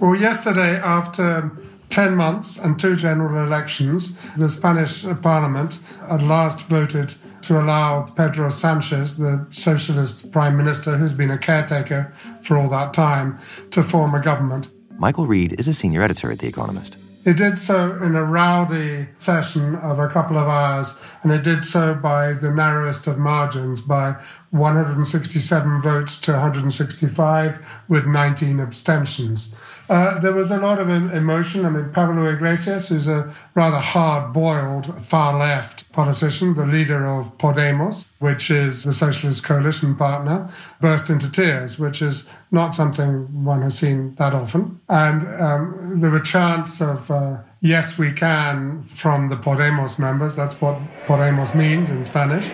Well, 0.00 0.16
yesterday, 0.16 0.76
after 0.78 1.52
10 1.90 2.16
months 2.16 2.58
and 2.58 2.80
two 2.80 2.96
general 2.96 3.44
elections, 3.44 4.34
the 4.34 4.48
Spanish 4.48 5.04
parliament 5.22 5.78
at 6.08 6.22
last 6.22 6.66
voted 6.66 7.14
to 7.42 7.60
allow 7.60 8.02
Pedro 8.02 8.48
Sanchez, 8.48 9.18
the 9.18 9.46
socialist 9.50 10.32
prime 10.32 10.56
minister 10.56 10.96
who's 10.96 11.12
been 11.12 11.30
a 11.30 11.38
caretaker 11.38 12.10
for 12.40 12.56
all 12.56 12.68
that 12.68 12.92
time, 12.92 13.38
to 13.70 13.82
form 13.82 14.14
a 14.14 14.20
government. 14.20 14.68
Michael 14.98 15.26
Reed 15.26 15.58
is 15.58 15.68
a 15.68 15.74
senior 15.74 16.02
editor 16.02 16.30
at 16.30 16.38
The 16.38 16.46
Economist. 16.46 16.96
It 17.22 17.36
did 17.36 17.58
so 17.58 18.02
in 18.02 18.14
a 18.14 18.24
rowdy 18.24 19.08
session 19.18 19.74
of 19.74 19.98
a 19.98 20.08
couple 20.08 20.38
of 20.38 20.48
hours, 20.48 20.98
and 21.22 21.30
it 21.30 21.42
did 21.42 21.62
so 21.62 21.94
by 21.94 22.32
the 22.32 22.50
narrowest 22.50 23.06
of 23.06 23.18
margins, 23.18 23.82
by 23.82 24.16
167 24.52 25.82
votes 25.82 26.18
to 26.22 26.32
165, 26.32 27.82
with 27.88 28.06
19 28.06 28.58
abstentions. 28.58 29.54
Uh, 29.90 30.20
there 30.20 30.32
was 30.32 30.52
a 30.52 30.56
lot 30.56 30.78
of 30.78 30.88
emotion. 30.88 31.66
I 31.66 31.70
mean, 31.70 31.90
Pablo 31.92 32.24
Iglesias, 32.32 32.90
who's 32.90 33.08
a 33.08 33.34
rather 33.56 33.78
hard 33.78 34.32
boiled 34.32 34.86
far 35.02 35.36
left 35.36 35.92
politician, 35.92 36.54
the 36.54 36.64
leader 36.64 37.04
of 37.04 37.36
Podemos, 37.38 38.06
which 38.20 38.52
is 38.52 38.84
the 38.84 38.92
socialist 38.92 39.42
coalition 39.42 39.96
partner, 39.96 40.48
burst 40.80 41.10
into 41.10 41.28
tears, 41.30 41.80
which 41.80 42.02
is 42.02 42.30
not 42.52 42.72
something 42.72 43.44
one 43.44 43.62
has 43.62 43.76
seen 43.78 44.14
that 44.14 44.32
often. 44.32 44.78
And 44.88 45.26
um, 45.42 46.00
there 46.00 46.10
were 46.10 46.20
chants 46.20 46.80
of, 46.80 47.10
uh, 47.10 47.38
yes, 47.58 47.98
we 47.98 48.12
can, 48.12 48.84
from 48.84 49.28
the 49.28 49.36
Podemos 49.36 49.98
members. 49.98 50.36
That's 50.36 50.60
what 50.60 50.78
Podemos 51.04 51.52
means 51.56 51.90
in 51.90 52.04
Spanish. 52.04 52.46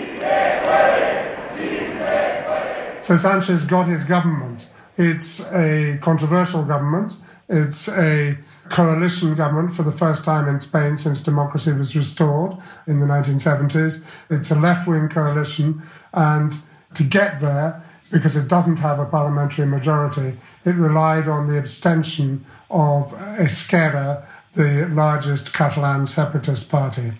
So 3.05 3.15
Sanchez 3.17 3.67
got 3.67 3.87
his 3.87 4.05
government. 4.05 4.71
It's 4.97 5.53
a 5.53 5.99
controversial 6.01 6.65
government. 6.65 7.17
It's 7.49 7.89
a 7.89 8.37
coalition 8.71 9.35
government 9.35 9.75
for 9.75 9.83
the 9.83 9.93
first 9.93 10.25
time 10.25 10.49
in 10.49 10.59
Spain 10.59 10.97
since 10.97 11.23
democracy 11.23 11.73
was 11.73 11.95
restored 11.95 12.55
in 12.87 13.01
the 13.01 13.07
1970s. 13.07 14.05
It's 14.31 14.51
a 14.51 14.59
left 14.59 14.89
wing 14.89 15.09
coalition. 15.09 15.83
And 16.13 16.59
to 16.95 17.05
get 17.05 17.41
there, 17.41 17.83
because 18.11 18.37
it 18.37 18.49
doesn't 18.49 18.79
have 18.79 18.99
a 18.99 19.05
parliamentary 19.05 19.67
majority, 19.67 20.33
it 20.65 20.75
relied 20.75 21.29
on 21.29 21.47
the 21.47 21.59
abstention 21.59 22.45
of 22.71 23.13
Esquerra, 23.39 24.27
the 24.55 24.89
largest 24.91 25.53
Catalan 25.53 26.07
separatist 26.07 26.71
party. 26.71 27.13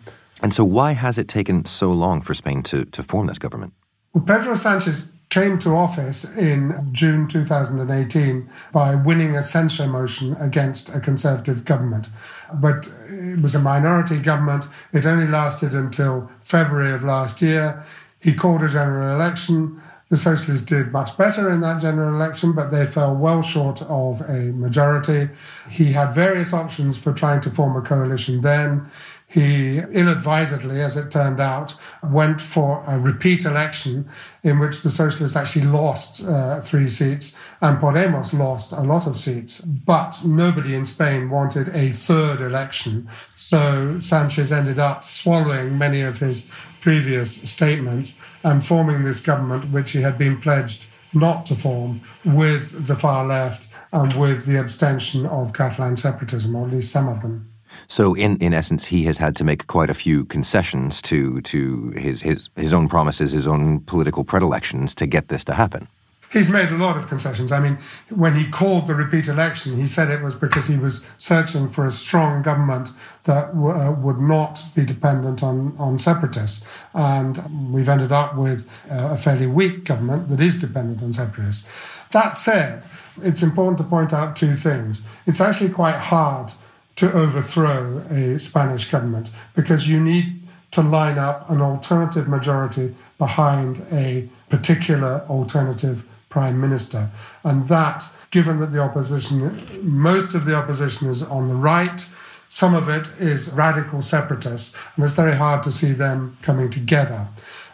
And 0.43 0.53
so, 0.53 0.65
why 0.65 0.93
has 0.93 1.19
it 1.19 1.29
taken 1.29 1.65
so 1.65 1.93
long 1.93 2.21
for 2.21 2.35
Spain 2.35 2.63
to, 2.65 2.85
to 2.87 3.03
form 3.03 3.27
this 3.27 3.39
government? 3.39 3.73
Well, 4.13 4.25
Pedro 4.25 4.55
Sanchez 4.55 5.16
came 5.29 5.59
to 5.59 5.75
office 5.75 6.37
in 6.37 6.89
June 6.93 7.27
2018 7.27 8.49
by 8.73 8.95
winning 8.95 9.37
a 9.37 9.43
censure 9.43 9.87
motion 9.87 10.37
against 10.37 10.95
a 10.95 11.01
conservative 11.01 11.65
government. 11.65 12.09
But 12.55 12.89
it 13.11 13.41
was 13.41 13.55
a 13.55 13.61
minority 13.61 14.19
government. 14.19 14.69
It 14.93 15.05
only 15.05 15.27
lasted 15.27 15.75
until 15.75 16.31
February 16.41 16.93
of 16.93 17.05
last 17.05 17.43
year. 17.43 17.83
He 18.21 18.33
called 18.35 18.63
a 18.63 18.69
general 18.69 19.15
election. 19.15 19.81
The 20.09 20.17
Socialists 20.17 20.65
did 20.65 20.93
much 20.93 21.17
better 21.17 21.51
in 21.51 21.61
that 21.63 21.81
general 21.81 22.15
election, 22.15 22.53
but 22.53 22.71
they 22.71 22.87
fell 22.87 23.15
well 23.17 23.43
short 23.43 23.83
of 23.83 24.21
a 24.23 24.53
majority. 24.53 25.29
He 25.69 25.93
had 25.93 26.13
various 26.13 26.53
options 26.53 26.97
for 26.97 27.13
trying 27.13 27.41
to 27.41 27.51
form 27.51 27.77
a 27.77 27.83
coalition 27.83 28.41
then. 28.41 28.87
He 29.29 29.79
ill 29.79 30.09
advisedly, 30.09 30.81
as 30.81 30.97
it 30.97 31.11
turned 31.11 31.41
out, 31.41 31.75
went 32.03 32.41
for 32.41 32.85
a 32.87 32.99
repeat 32.99 33.45
election 33.45 34.09
in 34.45 34.61
which 34.61 34.83
the 34.83 34.91
Socialists 34.91 35.37
actually 35.37 35.67
lost 35.67 36.25
uh, 36.25 36.61
three 36.61 36.89
seats 36.89 37.37
and 37.61 37.79
Podemos 37.79 38.33
lost 38.33 38.73
a 38.73 38.83
lot 38.83 39.07
of 39.07 39.17
seats. 39.17 39.61
But 39.61 40.23
nobody 40.25 40.75
in 40.75 40.85
Spain 40.85 41.29
wanted 41.29 41.69
a 41.71 41.91
third 41.91 42.41
election. 42.41 43.09
So 43.35 43.99
Sanchez 43.99 44.53
ended 44.53 44.79
up 44.79 45.03
swallowing 45.03 45.77
many 45.77 46.03
of 46.03 46.19
his 46.19 46.49
previous 46.81 47.35
statements 47.51 48.15
and 48.45 48.65
forming 48.65 49.03
this 49.03 49.19
government, 49.19 49.73
which 49.73 49.91
he 49.91 50.03
had 50.03 50.17
been 50.17 50.41
pledged 50.41 50.87
not 51.13 51.47
to 51.47 51.57
form 51.57 52.01
with 52.25 52.87
the 52.87 52.95
far 52.95 53.27
left 53.27 53.67
and 53.93 54.15
with 54.15 54.47
the 54.47 54.61
abstention 54.61 55.27
of 55.27 55.53
Catalan 55.53 55.97
separatism, 55.97 56.55
or 56.55 56.67
at 56.67 56.75
least 56.75 56.93
some 56.93 57.09
of 57.09 57.23
them. 57.23 57.53
So, 57.87 58.15
in, 58.15 58.37
in 58.39 58.55
essence, 58.55 58.87
he 58.87 59.05
has 59.05 59.19
had 59.19 59.37
to 59.37 59.45
make 59.45 59.67
quite 59.67 59.91
a 59.91 59.95
few 59.95 60.25
concessions 60.25 61.03
to 61.03 61.41
to 61.43 61.91
his, 61.97 62.23
his 62.23 62.51
his 62.57 62.73
own 62.73 62.89
promises, 62.89 63.33
his 63.33 63.47
own 63.47 63.81
political 63.81 64.25
predilections 64.25 64.95
to 64.97 65.07
get 65.07 65.29
this 65.29 65.45
to 65.45 65.55
happen. 65.55 65.89
He's 66.33 66.51
made 66.51 66.71
a 66.71 66.77
lot 66.77 66.97
of 66.97 67.07
concessions. 67.09 67.53
I 67.53 67.61
mean, 67.61 67.79
when 68.11 68.35
he 68.35 68.47
called 68.47 68.89
the 68.89 68.95
repeat 68.95 69.29
election, 69.29 69.77
he 69.77 69.87
said 69.87 70.11
it 70.11 70.23
was 70.23 70.35
because 70.35 70.67
he 70.67 70.77
was 70.77 71.11
searching 71.17 71.69
for 71.69 71.87
a 71.87 71.91
strong 71.91 72.43
government 72.43 72.91
that 73.25 73.55
w- 73.55 73.75
uh, 73.75 73.93
would 73.93 74.19
not 74.19 74.61
be 74.75 74.85
dependent 74.85 75.43
on, 75.43 75.75
on 75.79 75.99
separatists. 75.99 76.85
And 76.95 77.73
we've 77.73 77.89
ended 77.89 78.11
up 78.11 78.37
with 78.37 78.87
uh, 78.91 79.11
a 79.13 79.17
fairly 79.17 79.47
weak 79.47 79.85
government 79.85 80.29
that 80.29 80.41
is 80.41 80.59
dependent 80.59 81.03
on 81.03 81.13
separatists. 81.13 82.05
That 82.11 82.35
said, 82.35 82.85
it's 83.23 83.43
important 83.43 83.79
to 83.79 83.85
point 83.85 84.13
out 84.13 84.35
two 84.35 84.57
things. 84.57 85.05
It's 85.27 85.41
actually 85.41 85.71
quite 85.71 85.97
hard 85.97 86.53
to 86.97 87.13
overthrow 87.13 87.99
a 88.11 88.39
Spanish 88.39 88.91
government 88.91 89.31
because 89.55 89.89
you 89.89 90.01
need 90.01 90.41
to 90.73 90.83
line 90.83 91.19
up 91.19 91.49
an 91.51 91.61
alternative 91.61 92.29
majority 92.29 92.95
behind 93.19 93.83
a 93.93 94.29
particular 94.51 95.25
alternative 95.29 96.05
prime 96.29 96.61
minister. 96.61 97.09
And 97.45 97.69
that, 97.69 98.05
given 98.31 98.61
that 98.61 98.73
the 98.73 98.81
opposition, 98.81 99.59
most 99.83 100.35
of 100.35 100.45
the 100.45 100.55
opposition 100.55 101.09
is 101.09 101.23
on 101.23 101.49
the 101.49 101.55
right, 101.55 102.07
some 102.49 102.75
of 102.75 102.89
it 102.89 103.09
is 103.21 103.53
radical 103.53 104.03
separatists, 104.03 104.77
and 104.95 105.05
it's 105.05 105.15
very 105.15 105.35
hard 105.35 105.63
to 105.65 105.71
see 105.71 105.93
them 105.93 106.37
coming 106.43 106.71
together. 106.71 107.27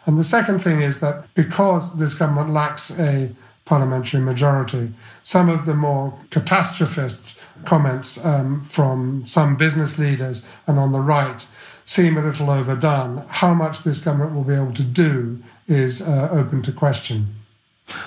And 0.06 0.18
the 0.18 0.24
second 0.24 0.60
thing 0.60 0.80
is 0.80 1.00
that 1.00 1.26
because 1.34 1.98
this 1.98 2.14
government 2.14 2.50
lacks 2.50 2.96
a 2.98 3.30
parliamentary 3.64 4.20
majority, 4.20 4.90
some 5.22 5.48
of 5.48 5.66
the 5.66 5.74
more 5.74 6.12
catastrophist 6.30 7.41
comments 7.64 8.24
um, 8.24 8.62
from 8.62 9.24
some 9.26 9.56
business 9.56 9.98
leaders 9.98 10.46
and 10.66 10.78
on 10.78 10.92
the 10.92 11.00
right 11.00 11.46
seem 11.84 12.16
a 12.16 12.22
little 12.22 12.50
overdone. 12.50 13.24
How 13.28 13.54
much 13.54 13.82
this 13.82 13.98
government 13.98 14.34
will 14.34 14.44
be 14.44 14.54
able 14.54 14.72
to 14.72 14.84
do 14.84 15.38
is 15.66 16.06
uh, 16.06 16.28
open 16.30 16.62
to 16.62 16.72
question. 16.72 17.26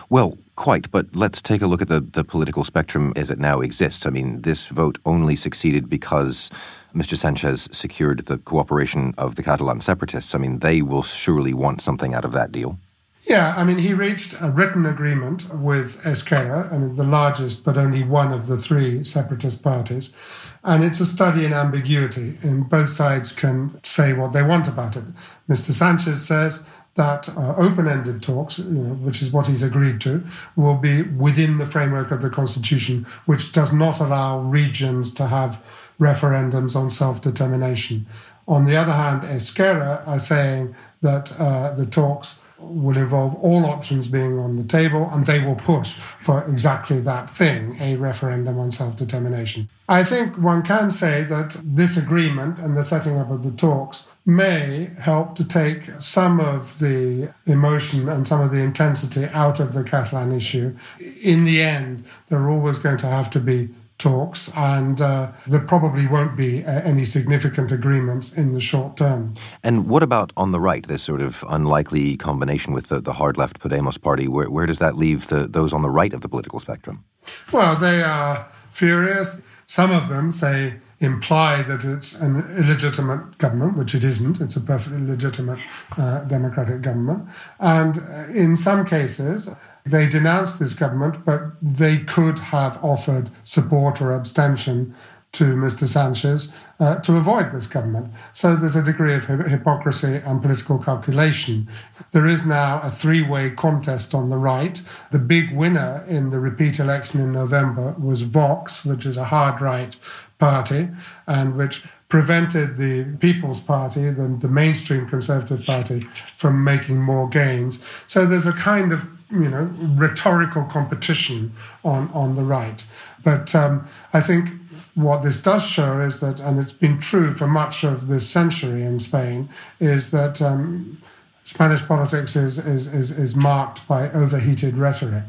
Well, 0.09 0.37
quite, 0.55 0.89
but 0.91 1.15
let's 1.15 1.41
take 1.41 1.61
a 1.61 1.67
look 1.67 1.81
at 1.81 1.87
the, 1.87 1.99
the 1.99 2.23
political 2.23 2.63
spectrum 2.63 3.13
as 3.15 3.29
it 3.29 3.39
now 3.39 3.59
exists. 3.61 4.05
I 4.05 4.09
mean, 4.09 4.41
this 4.41 4.67
vote 4.67 4.97
only 5.05 5.35
succeeded 5.35 5.89
because 5.89 6.49
Mr. 6.95 7.17
Sanchez 7.17 7.67
secured 7.71 8.25
the 8.25 8.37
cooperation 8.37 9.13
of 9.17 9.35
the 9.35 9.43
Catalan 9.43 9.81
separatists. 9.81 10.33
I 10.33 10.37
mean, 10.37 10.59
they 10.59 10.81
will 10.81 11.03
surely 11.03 11.53
want 11.53 11.81
something 11.81 12.13
out 12.13 12.25
of 12.25 12.31
that 12.31 12.51
deal. 12.51 12.77
Yeah, 13.27 13.55
I 13.57 13.63
mean, 13.63 13.79
he 13.79 13.93
reached 13.93 14.39
a 14.39 14.51
written 14.51 14.85
agreement 14.85 15.51
with 15.51 16.05
Esquerra, 16.05 16.69
I 16.71 16.77
mean, 16.77 16.93
the 16.93 17.03
largest 17.03 17.65
but 17.65 17.75
only 17.75 18.03
one 18.03 18.31
of 18.31 18.45
the 18.45 18.57
three 18.57 19.03
separatist 19.03 19.63
parties. 19.63 20.15
And 20.63 20.83
it's 20.83 20.99
a 20.99 21.05
study 21.05 21.43
in 21.43 21.53
ambiguity, 21.53 22.37
and 22.43 22.69
both 22.69 22.89
sides 22.89 23.31
can 23.31 23.83
say 23.83 24.13
what 24.13 24.31
they 24.31 24.43
want 24.43 24.67
about 24.67 24.95
it. 24.95 25.03
Mr. 25.49 25.71
Sanchez 25.71 26.25
says 26.25 26.69
that 26.95 27.27
uh, 27.35 27.55
open 27.57 27.87
ended 27.87 28.21
talks, 28.21 28.59
you 28.59 28.65
know, 28.65 28.93
which 28.95 29.21
is 29.21 29.31
what 29.31 29.47
he's 29.47 29.63
agreed 29.63 30.01
to, 30.01 30.23
will 30.55 30.77
be 30.77 31.01
within 31.03 31.57
the 31.57 31.65
framework 31.65 32.11
of 32.11 32.21
the 32.21 32.29
Constitution, 32.29 33.05
which 33.25 33.51
does 33.51 33.73
not 33.73 33.99
allow 33.99 34.39
regions 34.39 35.11
to 35.15 35.27
have 35.27 35.63
referendums 35.99 36.75
on 36.75 36.89
self 36.89 37.21
determination. 37.21 38.05
On 38.47 38.65
the 38.65 38.75
other 38.75 38.91
hand, 38.91 39.23
Esquerra 39.23 40.03
are 40.05 40.19
saying 40.19 40.75
that 41.01 41.39
uh, 41.39 41.71
the 41.71 41.85
talks 41.85 42.41
will 42.67 42.97
involve 42.97 43.35
all 43.35 43.65
options 43.65 44.07
being 44.07 44.37
on 44.39 44.55
the 44.55 44.63
table, 44.63 45.09
and 45.11 45.25
they 45.25 45.39
will 45.39 45.55
push 45.55 45.93
for 45.93 46.43
exactly 46.45 46.99
that 47.01 47.29
thing 47.29 47.77
a 47.79 47.95
referendum 47.95 48.59
on 48.59 48.71
self 48.71 48.97
determination. 48.97 49.67
I 49.87 50.03
think 50.03 50.37
one 50.37 50.61
can 50.61 50.89
say 50.89 51.23
that 51.25 51.55
this 51.63 51.97
agreement 51.97 52.59
and 52.59 52.75
the 52.75 52.83
setting 52.83 53.17
up 53.17 53.29
of 53.29 53.43
the 53.43 53.51
talks 53.51 54.15
may 54.25 54.89
help 54.99 55.35
to 55.35 55.47
take 55.47 55.83
some 55.99 56.39
of 56.39 56.79
the 56.79 57.31
emotion 57.45 58.09
and 58.09 58.25
some 58.25 58.41
of 58.41 58.51
the 58.51 58.61
intensity 58.61 59.25
out 59.33 59.59
of 59.59 59.73
the 59.73 59.83
Catalan 59.83 60.31
issue. 60.31 60.75
In 61.23 61.43
the 61.43 61.61
end, 61.61 62.05
there 62.29 62.39
are 62.39 62.49
always 62.49 62.79
going 62.79 62.97
to 62.97 63.07
have 63.07 63.29
to 63.31 63.39
be 63.39 63.69
talks, 63.97 64.51
and 64.55 65.01
uh, 65.01 65.31
there 65.47 65.59
probably 65.59 66.07
won't 66.07 66.35
be 66.35 66.63
uh, 66.63 66.81
any 66.81 67.05
significant 67.05 67.71
agreements 67.71 68.37
in 68.37 68.53
the 68.53 68.59
short 68.59 68.97
term. 68.97 69.35
And 69.63 69.87
what 69.87 70.03
about 70.03 70.33
on 70.35 70.51
the 70.51 70.59
right, 70.59 70.85
this 70.87 71.03
sort 71.03 71.21
of 71.21 71.43
unlikely 71.49 72.17
combination 72.17 72.73
with 72.73 72.87
the, 72.87 72.99
the 72.99 73.13
hard 73.13 73.37
left 73.37 73.59
Podemos 73.59 74.01
party? 74.01 74.27
Where, 74.27 74.49
where 74.49 74.65
does 74.65 74.79
that 74.79 74.95
leave 74.97 75.27
the, 75.27 75.47
those 75.47 75.73
on 75.73 75.81
the 75.81 75.89
right 75.89 76.13
of 76.13 76.21
the 76.21 76.29
political 76.29 76.59
spectrum? 76.59 77.05
Well, 77.51 77.75
they 77.75 78.03
are 78.03 78.47
furious. 78.69 79.41
Some 79.65 79.91
of 79.91 80.09
them 80.09 80.31
say 80.31 80.75
imply 80.99 81.61
that 81.63 81.83
it's 81.83 82.21
an 82.21 82.37
illegitimate 82.57 83.37
government, 83.37 83.77
which 83.77 83.95
it 83.95 84.03
isn't. 84.03 84.41
It's 84.41 84.55
a 84.55 84.61
perfectly 84.61 85.05
legitimate 85.05 85.59
uh, 85.97 86.23
democratic 86.25 86.81
government. 86.81 87.29
And 87.59 87.97
uh, 87.99 88.27
in 88.33 88.55
some 88.55 88.85
cases, 88.85 89.53
they 89.85 90.07
denounced 90.07 90.59
this 90.59 90.73
government, 90.73 91.23
but 91.25 91.51
they 91.61 91.99
could 91.99 92.39
have 92.39 92.83
offered 92.83 93.29
support 93.43 94.01
or 94.01 94.13
abstention 94.13 94.95
to 95.35 95.53
Mr. 95.53 95.83
Sanchez 95.83 96.55
uh, 96.79 96.97
to 96.99 97.17
avoid 97.17 97.51
this 97.51 97.67
government. 97.67 98.11
So 98.31 98.55
there's 98.55 98.77
a 98.77 98.83
degree 98.83 99.13
of 99.13 99.25
hypocrisy 99.25 100.21
and 100.25 100.41
political 100.41 100.79
calculation. 100.79 101.67
There 102.13 102.25
is 102.25 102.47
now 102.47 102.79
a 102.81 102.89
three 102.89 103.21
way 103.21 103.49
contest 103.49 104.15
on 104.15 104.29
the 104.29 104.37
right. 104.37 104.81
The 105.11 105.19
big 105.19 105.53
winner 105.53 106.05
in 106.07 106.29
the 106.29 106.39
repeat 106.39 106.79
election 106.79 107.19
in 107.19 107.33
November 107.33 107.95
was 107.99 108.21
Vox, 108.21 108.85
which 108.85 109.05
is 109.05 109.17
a 109.17 109.25
hard 109.25 109.59
right 109.59 109.95
party 110.39 110.89
and 111.27 111.57
which 111.57 111.83
prevented 112.15 112.77
the 112.77 113.03
People's 113.19 113.59
Party, 113.59 114.09
the, 114.09 114.37
the 114.39 114.47
mainstream 114.47 115.05
Conservative 115.05 115.65
Party, 115.65 115.99
from 116.37 116.63
making 116.63 117.01
more 117.01 117.27
gains. 117.27 117.83
So 118.07 118.25
there's 118.25 118.47
a 118.47 118.53
kind 118.53 118.93
of 118.93 119.03
you 119.29 119.49
know, 119.49 119.69
rhetorical 119.97 120.63
competition 120.63 121.51
on, 121.83 122.09
on 122.13 122.37
the 122.37 122.43
right. 122.43 122.85
But 123.21 123.53
um, 123.53 123.85
I 124.13 124.21
think 124.21 124.47
what 124.93 125.23
this 125.23 125.43
does 125.43 125.67
show 125.67 125.99
is 125.99 126.21
that, 126.21 126.39
and 126.39 126.57
it's 126.57 126.71
been 126.71 126.99
true 126.99 127.31
for 127.31 127.47
much 127.47 127.83
of 127.83 128.07
this 128.07 128.25
century 128.29 128.83
in 128.83 128.97
Spain, 128.97 129.49
is 129.81 130.11
that 130.11 130.41
um, 130.41 130.97
Spanish 131.43 131.85
politics 131.85 132.37
is, 132.37 132.65
is, 132.65 132.93
is, 132.93 133.11
is 133.11 133.35
marked 133.35 133.85
by 133.89 134.09
overheated 134.11 134.75
rhetoric. 134.77 135.25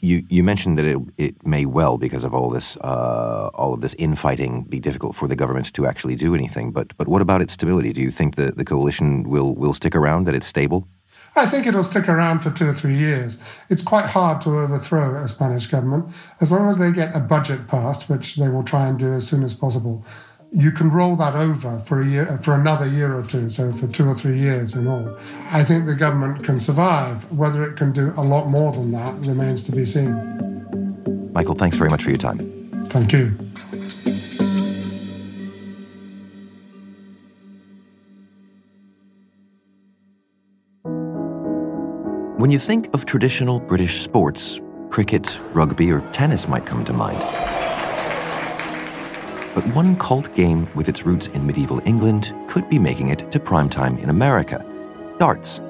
You, 0.00 0.24
you 0.28 0.44
mentioned 0.44 0.76
that 0.78 0.84
it, 0.84 0.98
it 1.16 1.46
may 1.46 1.64
well, 1.64 1.96
because 1.96 2.22
of 2.22 2.34
all 2.34 2.50
this 2.50 2.76
uh, 2.78 3.50
all 3.54 3.72
of 3.72 3.80
this 3.80 3.94
infighting, 3.94 4.64
be 4.64 4.78
difficult 4.78 5.16
for 5.16 5.26
the 5.26 5.36
government 5.36 5.72
to 5.72 5.86
actually 5.86 6.16
do 6.16 6.34
anything. 6.34 6.72
But 6.72 6.96
but 6.96 7.08
what 7.08 7.22
about 7.22 7.40
its 7.40 7.54
stability? 7.54 7.92
Do 7.92 8.02
you 8.02 8.10
think 8.10 8.34
that 8.36 8.56
the 8.56 8.64
coalition 8.64 9.28
will 9.28 9.54
will 9.54 9.72
stick 9.72 9.94
around? 9.94 10.26
That 10.26 10.34
it's 10.34 10.46
stable? 10.46 10.86
I 11.38 11.44
think 11.44 11.66
it'll 11.66 11.82
stick 11.82 12.08
around 12.08 12.38
for 12.38 12.50
two 12.50 12.66
or 12.66 12.72
three 12.72 12.96
years. 12.96 13.38
It's 13.68 13.82
quite 13.82 14.06
hard 14.06 14.40
to 14.42 14.58
overthrow 14.58 15.16
a 15.16 15.28
Spanish 15.28 15.66
government 15.66 16.14
as 16.40 16.50
long 16.50 16.68
as 16.68 16.78
they 16.78 16.90
get 16.90 17.14
a 17.14 17.20
budget 17.20 17.68
passed, 17.68 18.08
which 18.08 18.36
they 18.36 18.48
will 18.48 18.62
try 18.62 18.86
and 18.86 18.98
do 18.98 19.12
as 19.12 19.28
soon 19.28 19.42
as 19.42 19.52
possible. 19.52 20.04
You 20.58 20.72
can 20.72 20.90
roll 20.90 21.16
that 21.16 21.34
over 21.34 21.76
for 21.76 22.00
a 22.00 22.06
year, 22.06 22.38
for 22.38 22.54
another 22.54 22.86
year 22.86 23.14
or 23.14 23.20
two, 23.20 23.46
so 23.50 23.70
for 23.72 23.86
two 23.86 24.08
or 24.08 24.14
three 24.14 24.38
years 24.38 24.74
in 24.74 24.86
all. 24.88 25.14
I 25.50 25.62
think 25.62 25.84
the 25.84 25.94
government 25.94 26.44
can 26.44 26.58
survive. 26.58 27.30
Whether 27.30 27.62
it 27.62 27.76
can 27.76 27.92
do 27.92 28.14
a 28.16 28.22
lot 28.22 28.48
more 28.48 28.72
than 28.72 28.90
that 28.92 29.26
remains 29.26 29.64
to 29.64 29.72
be 29.72 29.84
seen. 29.84 30.14
Michael, 31.34 31.56
thanks 31.56 31.76
very 31.76 31.90
much 31.90 32.02
for 32.02 32.08
your 32.08 32.16
time. 32.16 32.38
Thank 32.86 33.12
you. 33.12 33.32
When 42.38 42.50
you 42.50 42.58
think 42.58 42.88
of 42.94 43.04
traditional 43.04 43.60
British 43.60 44.00
sports, 44.00 44.62
cricket, 44.88 45.38
rugby, 45.52 45.92
or 45.92 46.00
tennis 46.12 46.48
might 46.48 46.64
come 46.64 46.82
to 46.86 46.94
mind. 46.94 47.55
But 49.56 49.66
one 49.74 49.96
cult 49.96 50.34
game 50.34 50.68
with 50.74 50.86
its 50.86 51.06
roots 51.06 51.28
in 51.28 51.46
medieval 51.46 51.80
England 51.86 52.34
could 52.46 52.68
be 52.68 52.78
making 52.78 53.08
it 53.08 53.32
to 53.32 53.40
primetime 53.40 53.98
in 53.98 54.10
America 54.10 54.62
darts. 55.18 55.62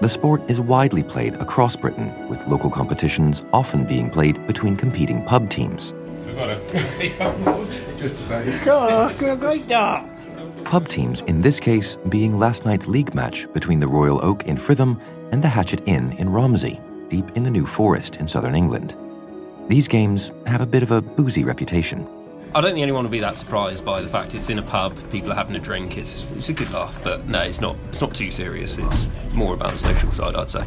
The 0.00 0.08
sport 0.08 0.42
is 0.50 0.60
widely 0.60 1.04
played 1.04 1.34
across 1.34 1.76
Britain, 1.76 2.28
with 2.28 2.44
local 2.48 2.68
competitions 2.68 3.44
often 3.52 3.84
being 3.84 4.10
played 4.10 4.44
between 4.48 4.76
competing 4.76 5.24
pub 5.24 5.48
teams. 5.48 5.92
We've 6.26 7.16
got 8.64 9.22
a 9.22 9.36
great 9.36 9.68
dart. 9.68 10.04
Pub 10.64 10.88
teams, 10.88 11.20
in 11.22 11.42
this 11.42 11.60
case, 11.60 11.96
being 12.08 12.40
last 12.40 12.64
night's 12.64 12.88
league 12.88 13.14
match 13.14 13.46
between 13.52 13.78
the 13.78 13.86
Royal 13.86 14.24
Oak 14.24 14.46
in 14.46 14.56
Fritham 14.56 15.00
and 15.30 15.44
the 15.44 15.48
Hatchet 15.48 15.82
Inn 15.86 16.10
in 16.14 16.28
Romsey, 16.28 16.80
deep 17.08 17.30
in 17.36 17.44
the 17.44 17.52
New 17.52 17.66
Forest 17.66 18.16
in 18.16 18.26
southern 18.26 18.56
England. 18.56 18.96
These 19.68 19.86
games 19.86 20.32
have 20.46 20.60
a 20.60 20.66
bit 20.66 20.82
of 20.82 20.90
a 20.90 21.00
boozy 21.00 21.44
reputation. 21.44 22.08
I 22.54 22.60
don't 22.62 22.72
think 22.72 22.82
anyone 22.82 23.04
will 23.04 23.10
be 23.10 23.20
that 23.20 23.36
surprised 23.36 23.84
by 23.84 24.00
the 24.00 24.08
fact 24.08 24.34
it's 24.34 24.48
in 24.48 24.58
a 24.58 24.62
pub, 24.62 24.96
people 25.10 25.30
are 25.30 25.34
having 25.34 25.54
a 25.56 25.58
drink, 25.58 25.98
it's, 25.98 26.28
it's 26.32 26.48
a 26.48 26.54
good 26.54 26.70
laugh, 26.70 26.98
but 27.04 27.26
no, 27.28 27.42
it's 27.42 27.60
not, 27.60 27.76
it's 27.90 28.00
not 28.00 28.14
too 28.14 28.30
serious. 28.30 28.78
It's 28.78 29.06
more 29.32 29.54
about 29.54 29.72
the 29.72 29.78
social 29.78 30.10
side, 30.10 30.34
I'd 30.34 30.48
say. 30.48 30.66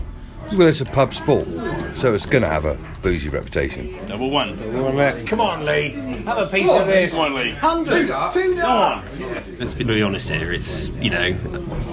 Well, 0.54 0.68
it's 0.68 0.82
a 0.82 0.86
pub 0.86 1.14
sport, 1.14 1.48
so 1.96 2.14
it's 2.14 2.26
going 2.26 2.44
to 2.44 2.50
have 2.50 2.66
a 2.66 2.78
boozy 3.02 3.30
reputation. 3.30 3.96
Double 4.08 4.30
one. 4.30 4.58
Double 4.58 4.84
one 4.84 4.98
left. 4.98 5.26
Come 5.26 5.40
on, 5.40 5.64
Lee. 5.64 5.92
Have 6.26 6.40
a 6.40 6.46
piece 6.46 6.74
of 6.74 6.88
this. 6.88 7.14
Come 7.14 7.34
on, 7.34 7.36
Lee. 7.36 7.52
Hundred. 7.52 8.08
Two 8.34 8.56
darts. 8.56 9.30
Let's 9.60 9.74
be 9.74 9.86
really 9.86 10.02
honest 10.02 10.28
here. 10.28 10.52
It's 10.52 10.90
you 10.90 11.10
know, 11.10 11.38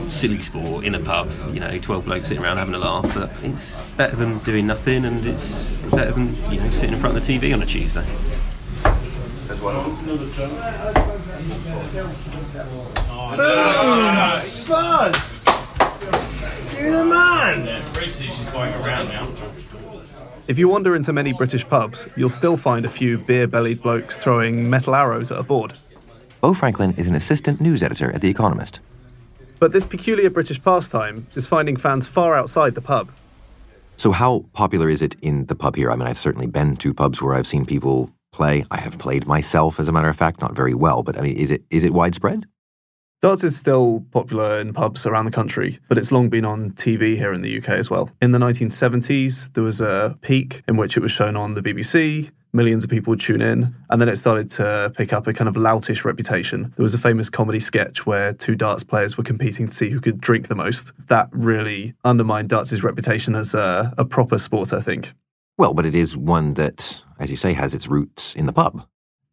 silly 0.09 0.43
sport 0.43 0.85
in 0.85 0.97
a 0.97 1.01
pub. 1.01 1.31
You 1.53 1.61
know, 1.61 1.79
twelve 1.79 2.07
blokes 2.07 2.29
sitting 2.29 2.43
around 2.43 2.57
having 2.57 2.75
a 2.75 2.79
laugh. 2.79 3.15
But 3.15 3.31
it's 3.45 3.83
better 3.93 4.17
than 4.17 4.39
doing 4.41 4.67
nothing, 4.67 5.05
and 5.05 5.25
it's 5.25 5.63
better 5.93 6.11
than 6.11 6.35
you 6.51 6.59
know 6.59 6.71
sitting 6.71 6.95
in 6.95 7.01
front 7.01 7.17
of 7.17 7.25
the 7.25 7.39
TV 7.39 7.55
on 7.55 7.63
a 7.63 7.67
Tuesday. 7.67 8.05
Boom! 9.49 9.57
Spurs. 14.43 15.41
You're 16.79 16.93
the 16.93 17.05
man. 17.05 17.93
British 17.95 18.41
is 18.41 18.49
going 18.51 18.75
around 18.75 19.09
now. 19.09 19.33
If 20.49 20.59
you 20.59 20.69
wander 20.69 20.95
into 20.95 21.15
many 21.15 21.33
British 21.33 21.67
pubs, 21.67 22.09
you'll 22.15 22.29
still 22.29 22.59
find 22.59 22.85
a 22.85 22.91
few 22.91 23.17
beer 23.17 23.47
bellied 23.47 23.83
blokes 23.83 24.23
throwing 24.23 24.69
metal 24.69 24.95
arrows 24.95 25.33
at 25.33 25.39
a 25.39 25.43
board. 25.43 25.75
Bo 26.43 26.53
Franklin 26.53 26.95
is 26.99 27.09
an 27.09 27.15
assistant 27.15 27.59
news 27.59 27.83
editor 27.83 28.13
at 28.13 28.21
The 28.21 28.29
Economist. 28.29 28.81
But 29.59 29.73
this 29.73 29.87
peculiar 29.87 30.29
British 30.29 30.63
pastime 30.63 31.27
is 31.35 31.47
finding 31.47 31.77
fans 31.77 32.07
far 32.07 32.35
outside 32.35 32.75
the 32.75 32.83
pub. 32.83 33.11
So, 33.97 34.13
how 34.13 34.45
popular 34.53 34.91
is 34.91 35.01
it 35.03 35.17
in 35.23 35.47
the 35.47 35.57
pub 35.57 35.75
here? 35.75 35.91
I 35.91 35.97
mean, 35.97 36.07
I've 36.07 36.19
certainly 36.19 36.47
been 36.47 36.77
to 36.77 36.93
pubs 36.93 37.21
where 37.21 37.35
I've 37.35 37.47
seen 37.47 37.65
people 37.65 38.13
play. 38.39 38.65
I 38.71 38.79
have 38.79 38.99
played 38.99 39.27
myself, 39.27 39.81
as 39.81 39.89
a 39.89 39.93
matter 39.93 40.09
of 40.09 40.17
fact, 40.17 40.41
not 40.41 40.55
very 40.55 40.75
well, 40.75 41.03
but 41.03 41.19
I 41.19 41.23
mean, 41.23 41.37
is 41.37 41.51
it 41.51 41.65
is 41.71 41.83
it 41.85 41.93
widespread? 41.93 42.47
Darts 43.21 43.43
is 43.43 43.57
still 43.57 44.07
popular 44.13 44.61
in 44.61 44.73
pubs 44.73 45.05
around 45.05 45.25
the 45.25 45.33
country, 45.33 45.81
but 45.89 45.99
it's 45.99 46.13
long 46.13 46.29
been 46.29 46.45
on 46.45 46.71
TV 46.71 47.17
here 47.17 47.33
in 47.33 47.43
the 47.43 47.59
UK 47.59 47.71
as 47.71 47.91
well. 47.91 48.11
In 48.23 48.31
the 48.31 48.39
1970s, 48.39 49.53
there 49.55 49.65
was 49.65 49.81
a 49.81 50.17
peak 50.21 50.63
in 50.69 50.77
which 50.77 50.97
it 50.97 51.01
was 51.01 51.11
shown 51.11 51.35
on 51.35 51.55
the 51.55 51.61
BBC. 51.61 52.31
Millions 52.53 52.85
of 52.85 52.91
people 52.91 53.11
would 53.11 53.21
tune 53.21 53.43
in, 53.43 53.75
and 53.91 54.01
then 54.01 54.09
it 54.09 54.17
started 54.17 54.49
to 54.51 54.93
pick 54.97 55.13
up 55.13 55.27
a 55.27 55.33
kind 55.33 55.49
of 55.49 55.57
loutish 55.57 56.05
reputation. 56.05 56.73
There 56.77 56.85
was 56.85 56.95
a 56.95 56.99
famous 56.99 57.29
comedy 57.29 57.59
sketch 57.59 58.07
where 58.07 58.33
two 58.33 58.55
darts 58.55 58.85
players 58.85 59.19
were 59.19 59.25
competing 59.25 59.67
to 59.67 59.75
see 59.75 59.91
who 59.91 60.01
could 60.01 60.21
drink 60.21 60.47
the 60.47 60.55
most. 60.55 60.93
That 61.09 61.29
really 61.33 61.95
undermined 62.05 62.51
darts' 62.51 62.85
reputation 62.85 63.35
as 63.35 63.53
a, 63.53 63.93
a 63.99 64.05
proper 64.05 64.39
sport, 64.39 64.73
I 64.73 64.81
think. 64.81 65.13
Well, 65.59 65.75
but 65.75 65.85
it 65.85 65.95
is 65.97 66.17
one 66.17 66.55
that, 66.55 67.03
as 67.19 67.31
you 67.31 67.37
say, 67.37 67.53
has 67.53 67.75
its 67.75 67.89
roots 67.89 68.35
in 68.37 68.47
the 68.47 68.53
pub. 68.53 68.87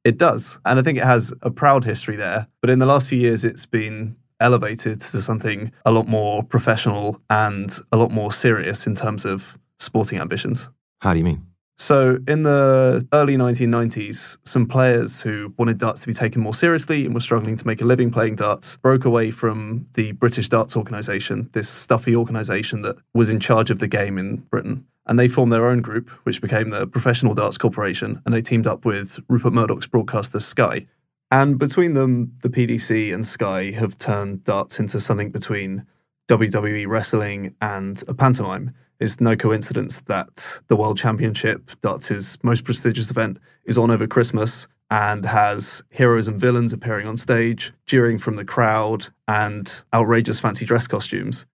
It 0.03 0.17
does. 0.17 0.59
And 0.65 0.79
I 0.79 0.81
think 0.81 0.97
it 0.97 1.03
has 1.03 1.33
a 1.43 1.51
proud 1.51 1.83
history 1.83 2.15
there. 2.15 2.47
But 2.61 2.71
in 2.71 2.79
the 2.79 2.87
last 2.87 3.07
few 3.07 3.19
years, 3.19 3.45
it's 3.45 3.67
been 3.67 4.15
elevated 4.39 5.01
to 5.01 5.21
something 5.21 5.71
a 5.85 5.91
lot 5.91 6.07
more 6.07 6.43
professional 6.43 7.21
and 7.29 7.77
a 7.91 7.97
lot 7.97 8.11
more 8.11 8.31
serious 8.31 8.87
in 8.87 8.95
terms 8.95 9.23
of 9.23 9.57
sporting 9.79 10.19
ambitions. 10.19 10.69
How 11.01 11.13
do 11.13 11.19
you 11.19 11.23
mean? 11.23 11.45
So, 11.77 12.19
in 12.25 12.43
the 12.43 13.05
early 13.11 13.35
1990s, 13.35 14.37
some 14.45 14.65
players 14.65 15.21
who 15.21 15.53
wanted 15.57 15.77
darts 15.77 16.01
to 16.01 16.07
be 16.07 16.13
taken 16.13 16.41
more 16.41 16.53
seriously 16.53 17.05
and 17.05 17.13
were 17.13 17.19
struggling 17.19 17.57
to 17.57 17.67
make 17.67 17.81
a 17.81 17.85
living 17.85 18.11
playing 18.11 18.35
darts 18.35 18.77
broke 18.77 19.03
away 19.03 19.29
from 19.29 19.87
the 19.93 20.13
British 20.13 20.47
Darts 20.47 20.77
Organisation, 20.77 21.49
this 21.51 21.67
stuffy 21.67 22.15
organisation 22.15 22.81
that 22.83 22.95
was 23.13 23.29
in 23.29 23.41
charge 23.41 23.71
of 23.71 23.79
the 23.79 23.89
game 23.89 24.17
in 24.17 24.37
Britain 24.37 24.85
and 25.05 25.19
they 25.19 25.27
formed 25.27 25.51
their 25.51 25.67
own 25.67 25.81
group, 25.81 26.09
which 26.23 26.41
became 26.41 26.69
the 26.69 26.87
Professional 26.87 27.33
Darts 27.33 27.57
Corporation, 27.57 28.21
and 28.25 28.33
they 28.33 28.41
teamed 28.41 28.67
up 28.67 28.85
with 28.85 29.19
Rupert 29.29 29.53
Murdoch's 29.53 29.87
broadcaster 29.87 30.39
Sky. 30.39 30.87
And 31.31 31.57
between 31.57 31.93
them, 31.93 32.33
the 32.41 32.49
PDC 32.49 33.13
and 33.13 33.25
Sky 33.25 33.71
have 33.71 33.97
turned 33.97 34.43
darts 34.43 34.79
into 34.79 34.99
something 34.99 35.31
between 35.31 35.85
WWE 36.27 36.87
wrestling 36.87 37.55
and 37.61 38.03
a 38.07 38.13
pantomime. 38.13 38.73
It's 38.99 39.19
no 39.19 39.35
coincidence 39.35 40.01
that 40.01 40.61
the 40.67 40.75
World 40.75 40.97
Championship, 40.97 41.71
darts' 41.81 42.41
most 42.43 42.63
prestigious 42.63 43.11
event, 43.11 43.39
is 43.65 43.77
on 43.77 43.91
over 43.91 44.07
Christmas 44.07 44.67
and 44.89 45.25
has 45.25 45.83
heroes 45.91 46.27
and 46.27 46.39
villains 46.39 46.71
appearing 46.71 47.07
on 47.07 47.17
stage, 47.17 47.73
jeering 47.85 48.17
from 48.17 48.35
the 48.35 48.45
crowd, 48.45 49.07
and 49.27 49.83
outrageous 49.93 50.39
fancy 50.39 50.65
dress 50.65 50.87
costumes. 50.87 51.45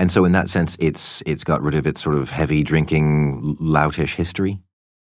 And 0.00 0.10
so, 0.10 0.24
in 0.24 0.32
that 0.32 0.48
sense, 0.48 0.78
it's 0.80 1.22
it's 1.26 1.44
got 1.44 1.60
rid 1.60 1.74
of 1.74 1.86
its 1.86 2.02
sort 2.02 2.16
of 2.16 2.30
heavy 2.30 2.62
drinking, 2.62 3.58
loutish 3.60 4.14
history. 4.14 4.58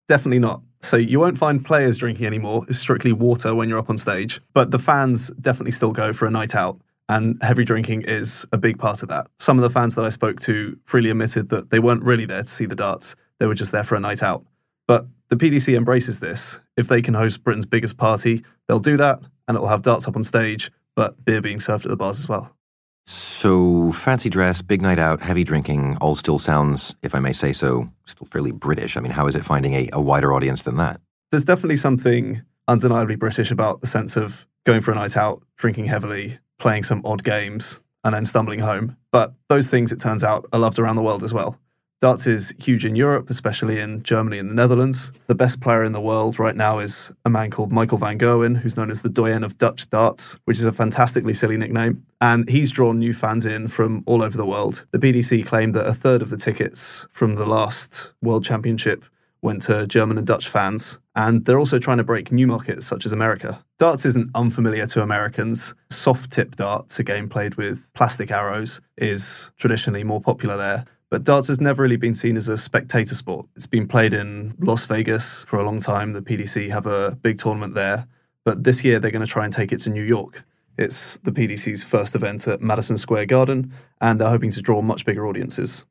Definitely 0.06 0.40
not. 0.40 0.60
So 0.82 0.98
you 0.98 1.18
won't 1.18 1.38
find 1.38 1.64
players 1.64 1.96
drinking 1.96 2.26
anymore. 2.26 2.66
It's 2.68 2.78
strictly 2.78 3.10
water 3.10 3.54
when 3.54 3.70
you're 3.70 3.78
up 3.78 3.88
on 3.88 3.96
stage. 3.96 4.42
But 4.52 4.70
the 4.70 4.78
fans 4.78 5.30
definitely 5.40 5.70
still 5.70 5.92
go 5.92 6.12
for 6.12 6.26
a 6.26 6.30
night 6.30 6.54
out. 6.54 6.78
And 7.08 7.42
heavy 7.42 7.64
drinking 7.64 8.02
is 8.02 8.44
a 8.52 8.58
big 8.58 8.78
part 8.78 9.02
of 9.02 9.08
that. 9.08 9.28
Some 9.38 9.56
of 9.56 9.62
the 9.62 9.70
fans 9.70 9.94
that 9.94 10.04
I 10.04 10.10
spoke 10.10 10.40
to 10.40 10.78
freely 10.84 11.08
admitted 11.08 11.48
that 11.48 11.70
they 11.70 11.78
weren't 11.78 12.02
really 12.02 12.26
there 12.26 12.42
to 12.42 12.48
see 12.48 12.66
the 12.66 12.76
darts, 12.76 13.16
they 13.38 13.46
were 13.46 13.54
just 13.54 13.72
there 13.72 13.84
for 13.84 13.94
a 13.94 14.00
night 14.00 14.22
out. 14.22 14.44
But 14.86 15.06
the 15.30 15.36
PDC 15.36 15.74
embraces 15.74 16.20
this. 16.20 16.60
If 16.76 16.88
they 16.88 17.00
can 17.00 17.14
host 17.14 17.44
Britain's 17.44 17.64
biggest 17.64 17.96
party, 17.96 18.44
they'll 18.68 18.78
do 18.78 18.98
that, 18.98 19.20
and 19.48 19.54
it'll 19.54 19.68
have 19.68 19.80
darts 19.80 20.06
up 20.06 20.16
on 20.16 20.22
stage, 20.22 20.70
but 20.94 21.24
beer 21.24 21.40
being 21.40 21.60
served 21.60 21.86
at 21.86 21.88
the 21.88 21.96
bars 21.96 22.20
as 22.20 22.28
well. 22.28 22.54
So, 23.04 23.92
fancy 23.92 24.30
dress, 24.30 24.62
big 24.62 24.80
night 24.80 24.98
out, 24.98 25.22
heavy 25.22 25.44
drinking, 25.44 25.96
all 26.00 26.14
still 26.14 26.38
sounds, 26.38 26.94
if 27.02 27.14
I 27.14 27.18
may 27.18 27.32
say 27.32 27.52
so, 27.52 27.90
still 28.06 28.26
fairly 28.26 28.52
British. 28.52 28.96
I 28.96 29.00
mean, 29.00 29.12
how 29.12 29.26
is 29.26 29.34
it 29.34 29.44
finding 29.44 29.74
a, 29.74 29.88
a 29.92 30.00
wider 30.00 30.32
audience 30.32 30.62
than 30.62 30.76
that? 30.76 31.00
There's 31.30 31.44
definitely 31.44 31.78
something 31.78 32.42
undeniably 32.68 33.16
British 33.16 33.50
about 33.50 33.80
the 33.80 33.86
sense 33.86 34.16
of 34.16 34.46
going 34.64 34.80
for 34.80 34.92
a 34.92 34.94
night 34.94 35.16
out, 35.16 35.42
drinking 35.56 35.86
heavily, 35.86 36.38
playing 36.58 36.84
some 36.84 37.02
odd 37.04 37.24
games, 37.24 37.80
and 38.04 38.14
then 38.14 38.24
stumbling 38.24 38.60
home. 38.60 38.96
But 39.10 39.34
those 39.48 39.68
things, 39.68 39.92
it 39.92 40.00
turns 40.00 40.22
out, 40.22 40.46
are 40.52 40.60
loved 40.60 40.78
around 40.78 40.96
the 40.96 41.02
world 41.02 41.24
as 41.24 41.34
well. 41.34 41.58
Darts 42.02 42.26
is 42.26 42.52
huge 42.58 42.84
in 42.84 42.96
Europe, 42.96 43.30
especially 43.30 43.78
in 43.78 44.02
Germany 44.02 44.36
and 44.38 44.50
the 44.50 44.54
Netherlands. 44.54 45.12
The 45.28 45.36
best 45.36 45.60
player 45.60 45.84
in 45.84 45.92
the 45.92 46.00
world 46.00 46.36
right 46.36 46.56
now 46.56 46.80
is 46.80 47.12
a 47.24 47.30
man 47.30 47.52
called 47.52 47.70
Michael 47.70 47.96
van 47.96 48.18
Gerwen, 48.18 48.56
who's 48.56 48.76
known 48.76 48.90
as 48.90 49.02
the 49.02 49.08
doyen 49.08 49.44
of 49.44 49.56
Dutch 49.56 49.88
darts, 49.88 50.36
which 50.44 50.58
is 50.58 50.64
a 50.64 50.72
fantastically 50.72 51.32
silly 51.32 51.56
nickname. 51.56 52.04
And 52.20 52.48
he's 52.48 52.72
drawn 52.72 52.98
new 52.98 53.14
fans 53.14 53.46
in 53.46 53.68
from 53.68 54.02
all 54.04 54.20
over 54.20 54.36
the 54.36 54.44
world. 54.44 54.84
The 54.90 54.98
PDC 54.98 55.46
claimed 55.46 55.74
that 55.76 55.86
a 55.86 55.94
third 55.94 56.22
of 56.22 56.30
the 56.30 56.36
tickets 56.36 57.06
from 57.12 57.36
the 57.36 57.46
last 57.46 58.14
World 58.20 58.44
Championship 58.44 59.04
went 59.40 59.62
to 59.62 59.86
German 59.86 60.18
and 60.18 60.26
Dutch 60.26 60.48
fans. 60.48 60.98
And 61.14 61.44
they're 61.44 61.60
also 61.60 61.78
trying 61.78 61.98
to 61.98 62.04
break 62.04 62.32
new 62.32 62.48
markets 62.48 62.84
such 62.84 63.06
as 63.06 63.12
America. 63.12 63.64
Darts 63.78 64.04
isn't 64.06 64.32
unfamiliar 64.34 64.86
to 64.86 65.02
Americans. 65.02 65.72
Soft 65.88 66.32
tip 66.32 66.56
darts, 66.56 66.98
a 66.98 67.04
game 67.04 67.28
played 67.28 67.54
with 67.54 67.92
plastic 67.94 68.32
arrows, 68.32 68.80
is 68.98 69.52
traditionally 69.56 70.02
more 70.02 70.20
popular 70.20 70.56
there. 70.56 70.84
But 71.12 71.24
darts 71.24 71.48
has 71.48 71.60
never 71.60 71.82
really 71.82 71.98
been 71.98 72.14
seen 72.14 72.38
as 72.38 72.48
a 72.48 72.56
spectator 72.56 73.14
sport. 73.14 73.46
It's 73.54 73.66
been 73.66 73.86
played 73.86 74.14
in 74.14 74.54
Las 74.58 74.86
Vegas 74.86 75.44
for 75.44 75.60
a 75.60 75.62
long 75.62 75.78
time. 75.78 76.14
The 76.14 76.22
PDC 76.22 76.70
have 76.70 76.86
a 76.86 77.18
big 77.20 77.36
tournament 77.36 77.74
there. 77.74 78.06
But 78.46 78.64
this 78.64 78.82
year 78.82 78.98
they're 78.98 79.10
going 79.10 79.24
to 79.24 79.30
try 79.30 79.44
and 79.44 79.52
take 79.52 79.72
it 79.72 79.80
to 79.80 79.90
New 79.90 80.02
York. 80.02 80.46
It's 80.78 81.18
the 81.18 81.30
PDC's 81.30 81.84
first 81.84 82.14
event 82.14 82.48
at 82.48 82.62
Madison 82.62 82.96
Square 82.96 83.26
Garden, 83.26 83.74
and 84.00 84.18
they're 84.18 84.30
hoping 84.30 84.52
to 84.52 84.62
draw 84.62 84.80
much 84.80 85.04
bigger 85.04 85.26
audiences. 85.26 85.84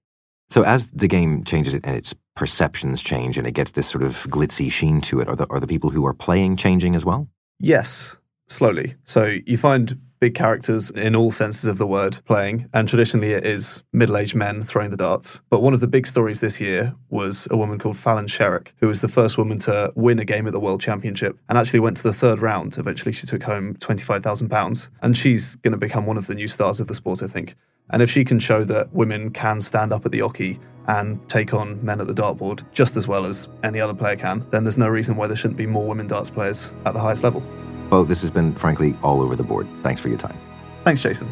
So, 0.50 0.64
as 0.64 0.90
the 0.90 1.08
game 1.08 1.44
changes 1.44 1.76
and 1.76 1.86
its 1.86 2.16
perceptions 2.36 3.04
change 3.04 3.38
and 3.38 3.46
it 3.46 3.52
gets 3.52 3.70
this 3.70 3.86
sort 3.86 4.04
of 4.04 4.26
glitzy 4.28 4.72
sheen 4.72 5.02
to 5.02 5.20
it, 5.20 5.28
are 5.28 5.36
the, 5.36 5.46
are 5.52 5.60
the 5.60 5.68
people 5.68 5.92
who 5.92 6.04
are 6.08 6.16
playing 6.16 6.56
changing 6.56 6.96
as 6.96 7.06
well? 7.06 7.28
Yes, 7.60 8.18
slowly. 8.48 8.96
So, 9.04 9.38
you 9.46 9.60
find 9.60 10.02
big 10.22 10.36
characters 10.36 10.92
in 10.92 11.16
all 11.16 11.32
senses 11.32 11.66
of 11.66 11.80
the 11.80 11.88
word 11.88 12.20
playing, 12.26 12.70
and 12.74 12.88
traditionally 12.88 13.34
it 13.34 13.44
is 13.44 13.84
middle 13.92 14.16
aged 14.16 14.36
men 14.36 14.62
throwing 14.62 14.92
the 14.92 14.96
darts. 14.96 15.42
But 15.50 15.64
one 15.64 15.74
of 15.74 15.80
the 15.80 15.88
big 15.88 16.06
stories 16.06 16.40
this 16.40 16.62
year 16.62 16.96
was 17.10 17.48
a 17.50 17.58
woman 17.58 17.80
called 17.80 17.98
Fallon 17.98 18.28
Sherrock, 18.28 18.72
who 18.78 18.88
was 18.88 19.02
the 19.02 19.08
first 19.08 19.38
woman 19.38 19.58
to 19.60 19.92
win 19.96 20.20
a 20.20 20.26
game 20.26 20.46
at 20.46 20.54
the 20.54 20.60
World 20.60 20.80
Championship 20.80 21.38
and 21.50 21.58
actually 21.58 21.80
went 21.80 21.98
to 21.98 22.04
the 22.04 22.14
third 22.14 22.40
round. 22.40 22.78
Eventually, 22.78 23.12
she 23.12 23.26
took 23.26 23.44
home 23.44 23.74
£25,000, 23.76 24.90
and 25.02 25.18
she's 25.18 25.56
going 25.58 25.72
to 25.72 25.78
become 25.78 26.06
one 26.06 26.18
of 26.18 26.28
the 26.28 26.36
new 26.36 26.48
stars 26.48 26.80
of 26.80 26.88
the 26.88 26.96
sport, 26.96 27.24
I 27.24 27.28
think. 27.28 27.56
And 27.90 28.04
if 28.04 28.12
she 28.12 28.24
can 28.24 28.38
show 28.38 28.64
that 28.64 28.94
women 28.94 29.32
can 29.32 29.60
stand 29.60 29.92
up 29.92 30.06
at 30.06 30.12
the 30.12 30.20
oche 30.20 30.60
and 30.88 31.28
take 31.30 31.52
on 31.54 31.84
men 31.84 32.00
at 32.00 32.06
the 32.06 32.14
dartboard 32.14 32.64
just 32.74 32.96
as 32.96 33.08
well 33.08 33.26
as 33.26 33.50
any 33.64 33.82
other 33.82 33.96
player 33.96 34.16
can, 34.16 34.46
then 34.52 34.64
there's 34.64 34.78
no 34.78 34.88
reason 34.88 35.16
why 35.16 35.26
there 35.26 35.36
shouldn't 35.36 35.58
be 35.58 35.66
more 35.66 35.88
women 35.88 36.06
darts 36.06 36.30
players 36.30 36.76
at 36.86 36.94
the 36.94 37.00
highest 37.00 37.24
level. 37.24 37.44
Well, 37.92 38.06
this 38.06 38.22
has 38.22 38.30
been, 38.30 38.54
frankly, 38.54 38.96
all 39.04 39.22
over 39.22 39.36
the 39.36 39.44
board. 39.44 39.68
Thanks 39.84 40.00
for 40.00 40.08
your 40.08 40.18
time. 40.18 40.38
Thanks, 40.84 41.02
Jason. 41.02 41.30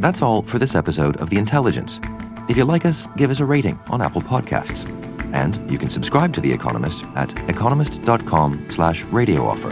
That's 0.00 0.20
all 0.20 0.42
for 0.42 0.58
this 0.58 0.74
episode 0.74 1.16
of 1.18 1.30
The 1.30 1.38
Intelligence. 1.38 2.00
If 2.48 2.56
you 2.56 2.64
like 2.64 2.84
us, 2.84 3.06
give 3.16 3.30
us 3.30 3.40
a 3.40 3.44
rating 3.44 3.78
on 3.88 4.02
Apple 4.02 4.20
Podcasts. 4.20 4.86
And 5.34 5.70
you 5.70 5.78
can 5.78 5.90
subscribe 5.90 6.32
to 6.34 6.40
The 6.40 6.52
Economist 6.52 7.04
at 7.16 7.32
economist.com 7.48 8.70
slash 8.70 9.02
radio 9.04 9.46
offer. 9.46 9.70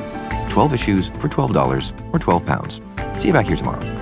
12 0.50 0.72
issues 0.72 1.08
for 1.08 1.28
$12 1.28 2.14
or 2.14 2.18
12 2.18 2.46
pounds. 2.46 2.80
See 3.18 3.28
you 3.28 3.34
back 3.34 3.46
here 3.46 3.56
tomorrow. 3.56 4.01